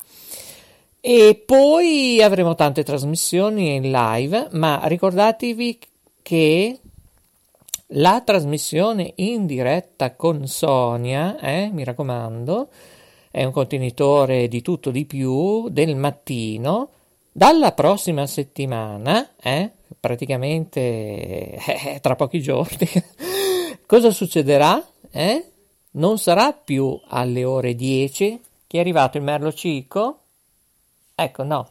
E 1.04 1.42
poi 1.44 2.22
avremo 2.22 2.54
tante 2.54 2.84
trasmissioni 2.84 3.74
in 3.74 3.90
live, 3.90 4.50
ma 4.52 4.82
ricordatevi 4.84 5.80
che 6.22 6.80
la 7.94 8.22
trasmissione 8.24 9.14
in 9.16 9.48
diretta 9.48 10.14
con 10.14 10.46
Sonia, 10.46 11.40
eh, 11.40 11.72
mi 11.74 11.84
raccomando, 11.84 12.70
è 13.32 13.44
un 13.44 13.52
contenitore 13.52 14.48
di 14.48 14.62
tutto 14.62 14.92
di 14.92 15.06
più 15.06 15.70
del 15.70 15.96
mattino. 15.96 16.90
Dalla 17.32 17.72
prossima 17.72 18.28
settimana, 18.28 19.32
eh, 19.42 19.72
praticamente 20.00 20.80
eh, 21.56 22.00
tra 22.00 22.16
pochi 22.16 22.42
giorni, 22.42 22.88
cosa 23.88 24.12
succederà? 24.12 24.86
Eh? 25.10 25.46
Non 25.94 26.20
sarà 26.20 26.54
più 26.54 26.96
alle 27.08 27.44
ore 27.44 27.74
10 27.74 28.40
che 28.68 28.78
è 28.78 28.80
arrivato 28.80 29.18
il 29.18 29.24
Merlo 29.24 29.52
Cico 29.52 30.21
Ecco, 31.16 31.44
no. 31.44 31.70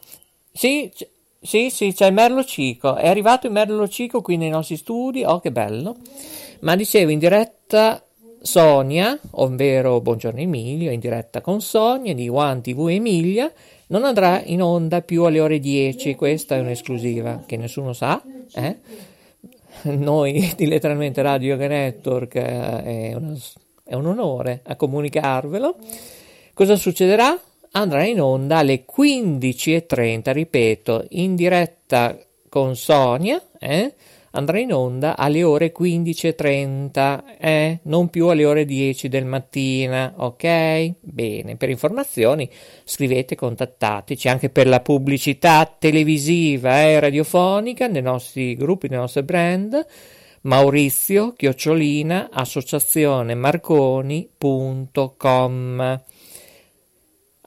Sì, 0.53 0.91
c- 0.95 1.09
sì, 1.41 1.71
sì, 1.71 1.93
c'è 1.95 2.11
Merlo 2.11 2.45
Cico. 2.45 2.97
È 2.97 3.09
arrivato 3.09 3.47
il 3.47 3.53
Merlo 3.53 3.89
Cico 3.89 4.21
qui 4.21 4.37
nei 4.37 4.51
nostri 4.51 4.77
studi. 4.77 5.25
Oh, 5.25 5.41
che 5.41 5.51
bello. 5.51 5.97
Ma 6.61 6.77
dicevo 6.77 7.11
in 7.11 7.19
diretta 7.19 8.03
Sonia, 8.43 9.19
ovvero 9.33 10.01
Buongiorno 10.01 10.41
Emilio, 10.41 10.91
in 10.91 11.01
diretta 11.01 11.41
con 11.41 11.61
Sonia 11.61 12.15
di 12.15 12.29
One 12.29 12.61
TV 12.61 12.89
Emilia, 12.89 13.51
non 13.89 14.05
andrà 14.05 14.43
in 14.45 14.63
onda 14.63 15.01
più 15.03 15.25
alle 15.25 15.41
ore 15.41 15.59
10. 15.59 16.15
Questa 16.15 16.57
è 16.57 16.61
un'esclusiva 16.61 17.43
che 17.47 17.57
nessuno 17.57 17.93
sa. 17.93 18.23
Eh? 18.55 18.77
Noi 19.97 20.53
di 20.57 20.67
Letteralmente 20.67 21.23
Radio 21.23 21.57
Network 21.57 22.35
eh, 22.35 22.83
è, 22.83 23.15
una, 23.15 23.35
è 23.85 23.95
un 23.95 24.07
onore 24.07 24.61
a 24.65 24.77
comunicarvelo. 24.77 25.77
Cosa 26.53 26.77
succederà? 26.77 27.39
Andrà 27.73 28.05
in 28.05 28.21
onda 28.21 28.59
alle 28.59 28.85
15.30, 28.85 30.33
ripeto, 30.33 31.07
in 31.11 31.35
diretta 31.37 32.19
con 32.49 32.75
Sonia, 32.77 33.41
eh? 33.59 33.95
andrà 34.33 34.59
in 34.59 34.73
onda 34.73 35.17
alle 35.17 35.43
ore 35.43 35.73
15.30, 35.77 37.23
eh? 37.39 37.79
non 37.85 38.09
più 38.09 38.27
alle 38.29 38.45
ore 38.45 38.65
10 38.65 39.09
del 39.09 39.25
mattino, 39.25 40.15
ok? 40.17 40.95
Bene, 41.01 41.57
per 41.57 41.69
informazioni 41.71 42.51
scrivete, 42.85 43.37
contattateci 43.37 44.29
anche 44.29 44.51
per 44.51 44.67
la 44.67 44.81
pubblicità 44.81 45.65
televisiva 45.79 46.83
e 46.83 46.99
radiofonica 46.99 47.87
nei 47.87 48.03
nostri 48.03 48.57
gruppi, 48.57 48.89
nei 48.89 48.99
nostri 48.99 49.23
brand. 49.23 49.87
Maurizio 50.43 51.35
Chiocciolina 51.35 52.31
Associazione 52.33 53.35
Marconi.com 53.35 54.29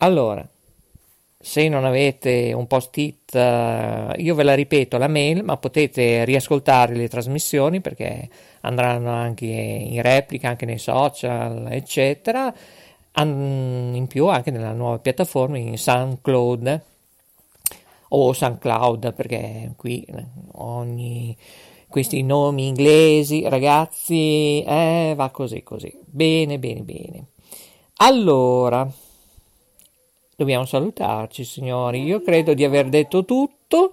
allora, 0.04 0.48
se 1.40 1.68
non 1.70 1.86
avete 1.86 2.54
un 2.54 2.68
post-it, 2.68 3.34
uh, 3.34 4.20
io 4.20 4.36
ve 4.36 4.44
la 4.44 4.54
ripeto 4.54 4.98
la 4.98 5.08
mail, 5.08 5.44
ma 5.44 5.58
potete 5.58 6.26
riascoltare 6.26 6.96
le 6.96 7.08
trasmissioni 7.08 7.82
perché 7.82 8.30
andranno 8.62 9.12
anche 9.12 9.46
in 9.46 10.02
replica, 10.02 10.50
anche 10.50 10.66
nei 10.66 10.78
social, 10.78 11.68
eccetera. 11.72 12.54
In 13.16 14.06
più 14.08 14.28
anche 14.28 14.52
nella 14.52 14.72
nuova 14.74 14.98
piattaforma 15.00 15.58
in 15.58 15.78
SoundCloud 15.78 16.82
o 18.10 18.34
SoundCloud 18.34 19.14
perché 19.14 19.74
qui 19.76 20.04
ogni 20.54 21.38
questi 21.88 22.24
nomi 22.24 22.68
inglesi, 22.68 23.48
ragazzi, 23.48 24.64
eh, 24.64 25.14
va 25.16 25.30
così 25.30 25.62
così. 25.62 25.96
Bene, 26.06 26.58
bene, 26.58 26.82
bene. 26.82 27.26
Allora, 27.98 28.90
Dobbiamo 30.36 30.66
salutarci, 30.66 31.44
signori. 31.44 32.04
Io 32.04 32.22
credo 32.22 32.54
di 32.54 32.64
aver 32.64 32.90
detto 32.90 33.24
tutto. 33.24 33.92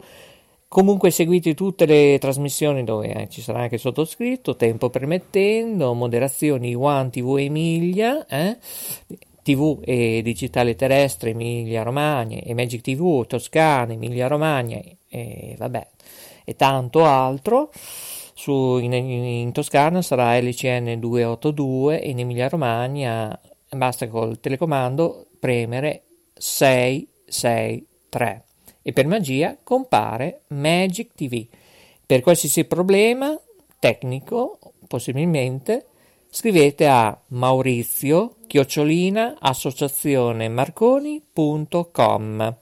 Comunque 0.68 1.11
seguite 1.11 1.55
tutte 1.55 1.85
le 1.85 2.16
trasmissioni 2.20 2.85
dove 2.85 3.12
eh, 3.12 3.29
ci 3.29 3.42
sarà 3.42 3.62
anche 3.62 3.76
sottoscritto, 3.76 4.55
tempo 4.55 4.88
permettendo, 4.88 5.92
moderazioni 5.94 6.74
One 6.76 7.11
TV 7.11 7.37
Emilia, 7.38 8.24
eh? 8.26 8.57
TV 9.42 9.81
e 9.85 10.20
digitale 10.22 10.76
terrestre 10.76 11.31
Emilia 11.31 11.83
Romagna 11.83 12.38
e 12.38 12.55
Magic 12.55 12.83
TV 12.83 13.26
Toscana 13.26 13.94
Emilia 13.94 14.29
Romagna 14.29 14.81
e 15.09 15.57
vabbè 15.59 15.87
e 16.44 16.57
tanto 16.57 17.05
altro. 17.05 17.70
Su, 18.35 18.79
in, 18.79 18.92
in 18.92 19.53
Toscana 19.53 20.03
sarà 20.03 20.38
LCN 20.38 20.98
282 20.98 22.00
e 22.00 22.11
in 22.11 22.20
Emilia 22.20 22.48
Romagna 22.48 23.38
basta 23.70 24.09
col 24.09 24.40
telecomando 24.40 25.26
premere 25.38 26.05
663 26.40 28.44
e 28.83 28.92
per 28.92 29.07
magia 29.07 29.57
compare 29.62 30.40
Magic 30.48 31.11
TV. 31.14 31.46
Per 32.07 32.22
qualsiasi 32.22 32.64
problema 32.64 33.38
tecnico, 33.79 34.59
possibilmente, 34.88 35.87
scrivete 36.31 36.88
a 36.88 37.16
Maurizio 37.29 38.35
chiocciolina 38.46 39.37
associazione 39.38 40.48
marconi.com 40.48 42.57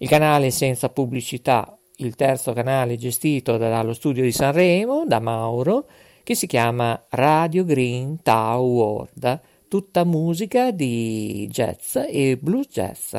il 0.01 0.07
canale 0.07 0.49
senza 0.49 0.89
pubblicità, 0.89 1.77
il 1.97 2.15
terzo 2.15 2.53
canale 2.53 2.97
gestito 2.97 3.57
dallo 3.57 3.93
studio 3.93 4.23
di 4.23 4.31
Sanremo, 4.31 5.03
da 5.05 5.19
Mauro, 5.19 5.85
che 6.23 6.33
si 6.33 6.47
chiama 6.47 6.99
Radio 7.09 7.63
Green 7.63 8.19
Tau 8.23 8.65
World, 8.65 9.39
tutta 9.67 10.03
musica 10.03 10.71
di 10.71 11.47
jazz 11.51 11.97
e 11.97 12.35
blues 12.41 12.67
jazz. 12.67 13.15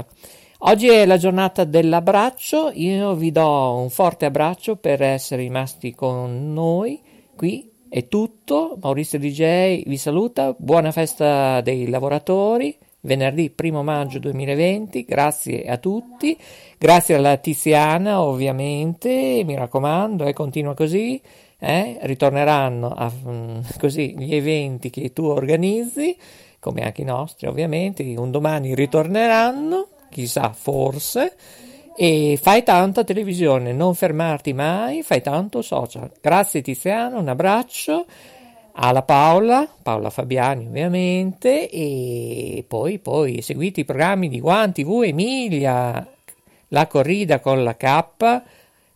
Oggi 0.64 0.88
è 0.88 1.06
la 1.06 1.18
giornata 1.18 1.62
dell'abbraccio, 1.62 2.72
io 2.74 3.14
vi 3.14 3.30
do 3.30 3.74
un 3.74 3.88
forte 3.88 4.24
abbraccio 4.24 4.74
per 4.74 5.02
essere 5.02 5.42
rimasti 5.42 5.94
con 5.94 6.52
noi 6.52 7.00
qui. 7.36 7.70
È 7.88 8.08
tutto, 8.08 8.76
Maurizio 8.80 9.20
DJ 9.20 9.84
vi 9.86 9.96
saluta, 9.96 10.52
buona 10.58 10.90
festa 10.90 11.60
dei 11.60 11.88
lavoratori, 11.88 12.76
venerdì 13.02 13.54
1 13.56 13.82
maggio 13.82 14.18
2020, 14.18 15.04
grazie 15.04 15.64
a 15.64 15.76
tutti 15.76 16.36
Grazie 16.82 17.14
alla 17.14 17.36
Tiziana, 17.36 18.20
ovviamente, 18.22 19.42
mi 19.44 19.54
raccomando, 19.54 20.24
eh, 20.24 20.32
continua 20.32 20.74
così. 20.74 21.22
eh, 21.60 21.98
ritorneranno 22.00 22.88
a, 22.88 23.08
mm, 23.08 23.60
così 23.78 24.16
gli 24.18 24.34
eventi 24.34 24.90
che 24.90 25.12
tu 25.12 25.26
organizzi, 25.26 26.16
come 26.58 26.82
anche 26.82 27.02
i 27.02 27.04
nostri 27.04 27.46
ovviamente, 27.46 28.02
un 28.16 28.32
domani 28.32 28.74
ritorneranno, 28.74 29.86
chissà 30.10 30.52
forse, 30.52 31.36
e 31.96 32.36
fai 32.42 32.64
tanta 32.64 33.04
televisione, 33.04 33.72
non 33.72 33.94
fermarti 33.94 34.52
mai, 34.52 35.04
fai 35.04 35.22
tanto 35.22 35.62
social. 35.62 36.10
Grazie 36.20 36.62
Tiziano, 36.62 37.20
un 37.20 37.28
abbraccio 37.28 38.06
alla 38.74 39.02
Paola, 39.02 39.68
Paola 39.82 40.10
Fabiani 40.10 40.66
ovviamente, 40.66 41.68
e 41.68 42.64
poi, 42.66 42.98
poi 42.98 43.42
seguite 43.42 43.80
i 43.80 43.84
programmi 43.84 44.28
di 44.28 44.40
One 44.42 44.72
TV 44.72 45.02
Emilia, 45.04 46.06
la 46.68 46.86
corrida 46.86 47.40
con 47.40 47.62
la 47.62 47.76
K, 47.76 48.42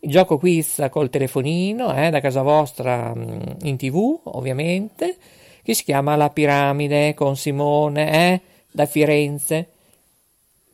il 0.01 0.11
gioco 0.11 0.39
quiz 0.39 0.87
col 0.91 1.11
telefonino, 1.11 1.95
eh, 1.95 2.11
da 2.11 2.21
casa 2.21 2.43
vostra 2.43 3.13
mm, 3.15 3.41
in 3.63 3.77
tv, 3.77 4.21
ovviamente, 4.25 5.17
che 5.63 5.75
si 5.75 5.85
chiama 5.85 6.17
La 6.17 6.31
Piramide 6.31 7.15
con 7.15 7.37
Simone, 7.37 8.33
eh, 8.33 8.41
da 8.71 8.87
Firenze. 8.87 9.71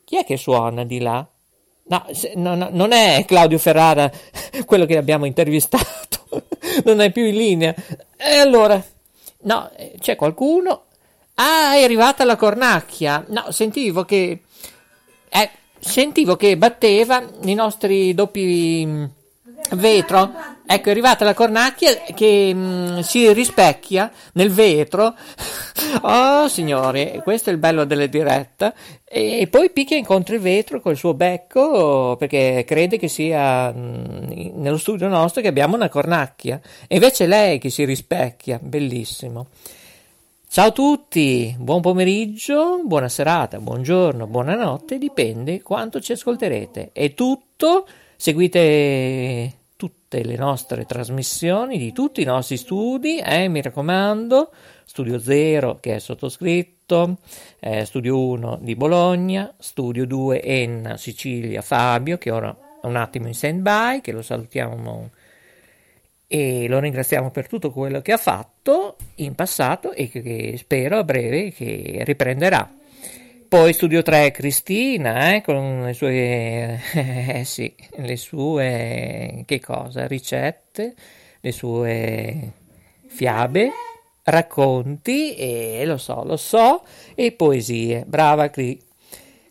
Chi 0.05 0.17
è 0.17 0.25
che 0.25 0.37
suona 0.37 0.85
di 0.85 0.99
là? 0.99 1.25
No, 1.85 2.05
se, 2.11 2.33
no, 2.35 2.55
no, 2.55 2.69
non 2.71 2.91
è 2.93 3.23
Claudio 3.25 3.57
Ferrara 3.57 4.09
quello 4.65 4.85
che 4.85 4.97
abbiamo 4.97 5.25
intervistato, 5.25 6.41
non 6.85 7.01
è 7.01 7.11
più 7.11 7.25
in 7.25 7.35
linea. 7.35 7.75
E 8.15 8.37
allora, 8.37 8.81
no, 9.43 9.71
c'è 9.99 10.15
qualcuno? 10.15 10.85
Ah, 11.35 11.75
è 11.75 11.83
arrivata 11.83 12.23
la 12.25 12.35
cornacchia. 12.35 13.23
No, 13.29 13.51
sentivo 13.51 14.05
che... 14.05 14.41
Eh, 15.29 15.49
sentivo 15.79 16.35
che 16.35 16.57
batteva 16.57 17.23
i 17.41 17.53
nostri 17.53 18.13
doppi 18.13 19.09
vetro, 19.71 20.31
ecco 20.65 20.87
è 20.87 20.91
arrivata 20.91 21.25
la 21.25 21.33
cornacchia 21.33 21.93
che 22.13 22.53
mh, 22.53 22.59
mm, 22.59 22.99
si 22.99 23.31
rispecchia 23.33 24.11
nel 24.33 24.51
vetro. 24.51 25.15
Oh 26.01 26.47
signori, 26.47 27.19
questo 27.23 27.49
è 27.49 27.53
il 27.53 27.59
bello 27.59 27.85
delle 27.85 28.09
dirette. 28.09 28.73
E 29.03 29.47
poi 29.49 29.69
picchia 29.71 29.97
incontro 29.97 30.35
il 30.35 30.41
vetro 30.41 30.79
col 30.81 30.95
suo 30.95 31.13
becco 31.13 32.15
perché 32.17 32.63
crede 32.65 32.97
che 32.97 33.07
sia 33.07 33.71
mh, 33.71 33.77
mm, 33.77 34.61
nello 34.61 34.77
studio 34.77 35.07
nostro 35.07 35.41
che 35.41 35.47
abbiamo 35.47 35.75
una 35.75 35.89
cornacchia. 35.89 36.59
E 36.87 36.95
invece 36.95 37.25
è 37.25 37.27
lei 37.27 37.59
che 37.59 37.69
si 37.69 37.85
rispecchia, 37.85 38.59
bellissimo. 38.61 39.47
Ciao 40.53 40.67
a 40.67 40.71
tutti, 40.71 41.55
buon 41.57 41.81
pomeriggio, 41.81 42.81
buona 42.85 43.09
serata, 43.09 43.59
buongiorno, 43.59 44.27
buonanotte, 44.27 44.99
dipende 44.99 45.63
quanto 45.63 45.99
ci 45.99 46.11
ascolterete. 46.11 46.91
È 46.93 47.13
tutto. 47.15 47.87
Seguite 48.15 49.62
tutte 50.13 50.23
le 50.23 50.35
nostre 50.35 50.85
trasmissioni 50.85 51.79
di 51.79 51.91
tutti 51.91 52.21
i 52.21 52.25
nostri 52.25 52.57
studi, 52.57 53.17
eh, 53.17 53.47
mi 53.47 53.63
raccomando, 53.63 54.51
Studio 54.85 55.17
0 55.17 55.79
che 55.81 55.95
è 55.95 55.99
sottoscritto, 55.99 57.17
eh, 57.59 57.83
Studio 57.85 58.19
1 58.19 58.59
di 58.61 58.75
Bologna, 58.75 59.51
Studio 59.57 60.05
2 60.05 60.43
Enna 60.43 60.97
Sicilia 60.97 61.63
Fabio 61.63 62.19
che 62.19 62.29
ora 62.29 62.55
è 62.79 62.85
un 62.85 62.95
attimo 62.95 63.25
in 63.25 63.33
stand 63.33 63.61
by, 63.61 64.01
che 64.01 64.11
lo 64.11 64.21
salutiamo 64.21 65.09
e 66.27 66.67
lo 66.67 66.79
ringraziamo 66.79 67.31
per 67.31 67.47
tutto 67.47 67.71
quello 67.71 68.01
che 68.01 68.11
ha 68.11 68.17
fatto 68.17 68.97
in 69.15 69.33
passato 69.33 69.93
e 69.93 70.09
che, 70.09 70.21
che 70.21 70.55
spero 70.57 70.97
a 70.97 71.03
breve 71.03 71.51
che 71.51 72.01
riprenderà. 72.03 72.71
Poi 73.53 73.71
Studio 73.71 74.01
3 74.01 74.31
Cristina, 74.31 75.35
eh, 75.35 75.43
con 75.43 75.83
le 75.83 75.93
sue, 75.93 76.81
eh, 76.91 77.43
sì, 77.45 77.71
le 77.97 78.17
sue, 78.17 79.43
che 79.45 79.59
cosa, 79.59 80.07
ricette, 80.07 80.95
le 81.39 81.51
sue 81.51 82.51
fiabe, 83.05 83.69
racconti, 84.23 85.35
e 85.35 85.83
lo 85.85 85.97
so, 85.97 86.23
lo 86.23 86.35
so, 86.35 86.81
e 87.13 87.31
poesie. 87.31 88.05
Brava 88.07 88.49
Cri, 88.49 88.81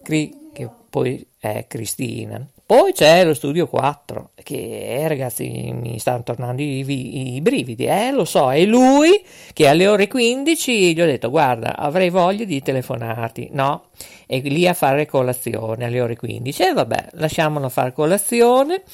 Cri 0.02 0.50
che 0.52 0.68
poi 0.90 1.24
è 1.38 1.66
Cristina. 1.68 2.44
Poi 2.72 2.94
c'è 2.94 3.22
lo 3.22 3.34
studio 3.34 3.66
4, 3.66 4.30
che 4.42 4.94
eh, 4.96 5.06
ragazzi 5.06 5.74
mi 5.74 5.98
stanno 5.98 6.22
tornando 6.22 6.62
i, 6.62 7.34
i, 7.34 7.40
brividi, 7.42 7.84
eh, 7.84 8.12
lo 8.12 8.24
so, 8.24 8.50
è 8.50 8.64
lui 8.64 9.22
che 9.52 9.68
alle 9.68 9.86
ore 9.86 10.08
15 10.08 10.94
gli 10.94 11.00
ho 11.02 11.04
detto 11.04 11.28
guarda 11.28 11.76
avrei 11.76 12.08
voglia 12.08 12.46
di 12.46 12.62
telefonarti, 12.62 13.50
no, 13.52 13.88
è 14.26 14.40
lì 14.40 14.66
a 14.66 14.72
fare 14.72 15.04
colazione 15.04 15.84
alle 15.84 16.00
ore 16.00 16.16
15 16.16 16.62
e 16.62 16.72
vabbè 16.72 17.08
lasciamolo 17.12 17.68
fare 17.68 17.92
colazione. 17.92 18.84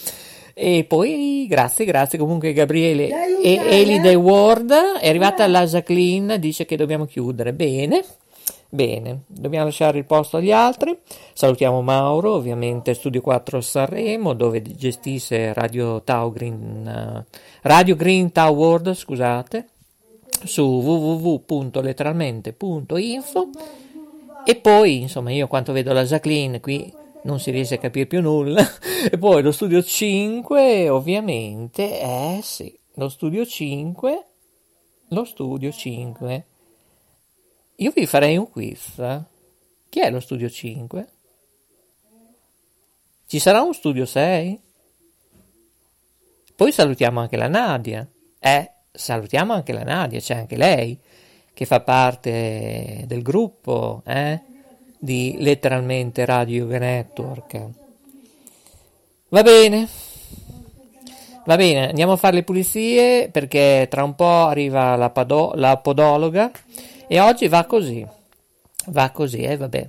E 0.55 0.83
poi 0.83 1.47
grazie, 1.49 1.85
grazie 1.85 2.19
comunque 2.19 2.53
Gabriele 2.53 3.09
e 3.41 3.61
Elide 3.65 4.17
Ward. 4.17 4.73
È 5.01 5.09
arrivata 5.09 5.47
la 5.47 5.65
Jacqueline, 5.65 6.41
dice 6.41 6.65
che 6.65 6.75
dobbiamo 6.75 7.05
chiudere. 7.05 7.53
Bene. 7.53 8.03
Bene, 8.71 9.23
dobbiamo 9.29 9.65
lasciare 9.65 9.97
il 9.97 10.05
posto 10.05 10.37
agli 10.37 10.53
altri. 10.53 10.95
Salutiamo 11.33 11.81
Mauro, 11.81 12.35
ovviamente 12.35 12.93
Studio 12.93 13.23
4 13.23 13.63
Sanremo, 13.63 14.35
dove 14.35 14.61
gestisce 14.61 15.55
Radio 15.55 16.03
Tau 16.03 16.31
Green, 16.31 16.87
uh, 16.87 17.25
Radio 17.63 17.97
Green 17.97 18.31
Tau 18.31 18.55
World, 18.55 18.93
scusate, 18.93 19.69
su 20.45 20.63
www.letteralmente.info. 20.63 23.49
E 24.45 24.57
poi, 24.57 25.01
insomma, 25.01 25.31
io 25.31 25.47
quanto 25.47 25.73
vedo 25.73 25.95
la 25.95 26.05
Jacqueline 26.05 26.61
qui 26.61 26.93
non 27.23 27.41
si 27.41 27.51
riesce 27.51 27.77
a 27.77 27.79
capire 27.79 28.05
più 28.05 28.21
nulla. 28.21 28.63
e 29.11 29.17
poi 29.17 29.41
lo 29.41 29.51
studio 29.51 29.83
5, 29.83 30.91
ovviamente, 30.91 32.03
eh 32.03 32.41
sì, 32.43 32.79
lo 32.97 33.09
studio 33.09 33.47
5, 33.47 34.27
lo 35.09 35.25
studio 35.25 35.73
5 35.73 36.45
io 37.81 37.93
vi 37.95 38.07
farei 38.07 38.37
un 38.37 38.51
quiz. 38.51 38.95
Chi 39.89 40.01
è 40.01 40.11
lo 40.11 40.19
studio 40.19 40.51
5? 40.51 41.09
Ci 43.27 43.39
sarà 43.39 43.63
un 43.63 43.73
studio 43.73 44.05
6? 44.05 44.61
Poi 46.57 46.73
salutiamo 46.73 47.21
anche 47.21 47.37
la 47.37 47.47
Nadia. 47.47 48.07
Eh, 48.41 48.71
salutiamo 48.91 49.53
anche 49.53 49.73
la 49.73 49.85
Nadia, 49.85 50.19
c'è 50.19 50.35
anche 50.35 50.57
lei 50.57 50.99
che 51.55 51.67
fa 51.67 51.81
parte 51.81 53.05
del 53.07 53.23
gruppo, 53.23 54.03
eh, 54.07 54.41
di 54.99 55.37
letteralmente 55.39 56.25
Radio 56.25 56.65
Yoga 56.65 56.79
Network. 56.79 57.67
Va 59.29 59.43
bene. 59.43 59.89
Va 61.45 61.57
bene, 61.57 61.91
andiamo 61.91 62.13
a 62.13 62.17
fare 62.17 62.35
le 62.35 62.43
pulizie 62.43 63.29
perché 63.31 63.87
tra 63.89 64.03
un 64.03 64.17
po' 64.17 64.47
arriva 64.47 64.97
la, 64.97 65.11
pado- 65.11 65.53
la 65.55 65.77
podologa 65.79 66.51
e 67.09 67.21
oggi 67.21 67.49
va 67.49 67.65
così, 67.65 68.07
va 68.87 69.11
così, 69.11 69.39
eh, 69.41 69.57
vabbè. 69.57 69.89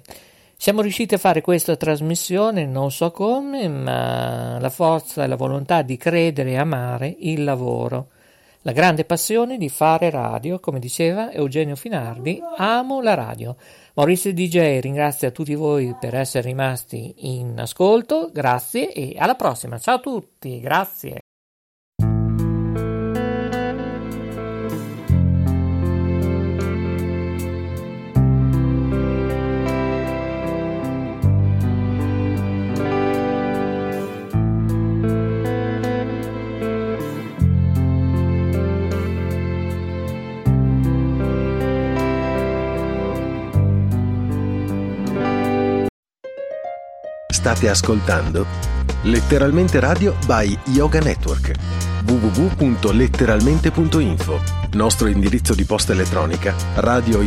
Siamo 0.55 0.82
riusciti 0.82 1.13
a 1.13 1.17
fare 1.17 1.41
questa 1.41 1.75
trasmissione, 1.75 2.65
non 2.65 2.91
so 2.91 3.12
come, 3.12 3.67
ma 3.67 4.60
la 4.60 4.69
forza 4.69 5.23
e 5.23 5.27
la 5.27 5.36
volontà 5.36 5.82
di 5.82 5.95
credere 5.95 6.51
e 6.51 6.58
amare 6.58 7.15
il 7.19 7.43
lavoro, 7.43 8.08
la 8.63 8.71
grande 8.71 9.05
passione 9.05 9.58
di 9.58 9.69
fare 9.69 10.10
radio, 10.10 10.60
come 10.60 10.79
diceva 10.79 11.32
Eugenio 11.32 11.75
Finardi, 11.75 12.41
amo 12.58 13.01
la 13.01 13.13
radio. 13.13 13.55
Maurizio 13.93 14.34
DJ 14.34 14.79
ringrazia 14.79 15.32
tutti 15.32 15.55
voi 15.55 15.95
per 15.99 16.15
essere 16.15 16.47
rimasti 16.47 17.13
in 17.19 17.58
ascolto, 17.58 18.29
grazie 18.34 18.91
e 18.91 19.15
alla 19.17 19.36
prossima. 19.36 19.77
Ciao 19.77 19.95
a 19.95 19.99
tutti, 19.99 20.60
grazie. 20.60 21.21
State 47.50 47.69
ascoltando 47.69 48.45
Letteralmente 49.04 49.79
Radio 49.79 50.13
by 50.27 50.60
Yoga 50.65 51.00
Network 51.00 51.54
www.letteralmente.info 52.06 54.39
Nostro 54.73 55.08
indirizzo 55.08 55.56
di 55.56 55.63
posta 55.63 55.93
elettronica 55.93 56.54
radio 56.75 57.23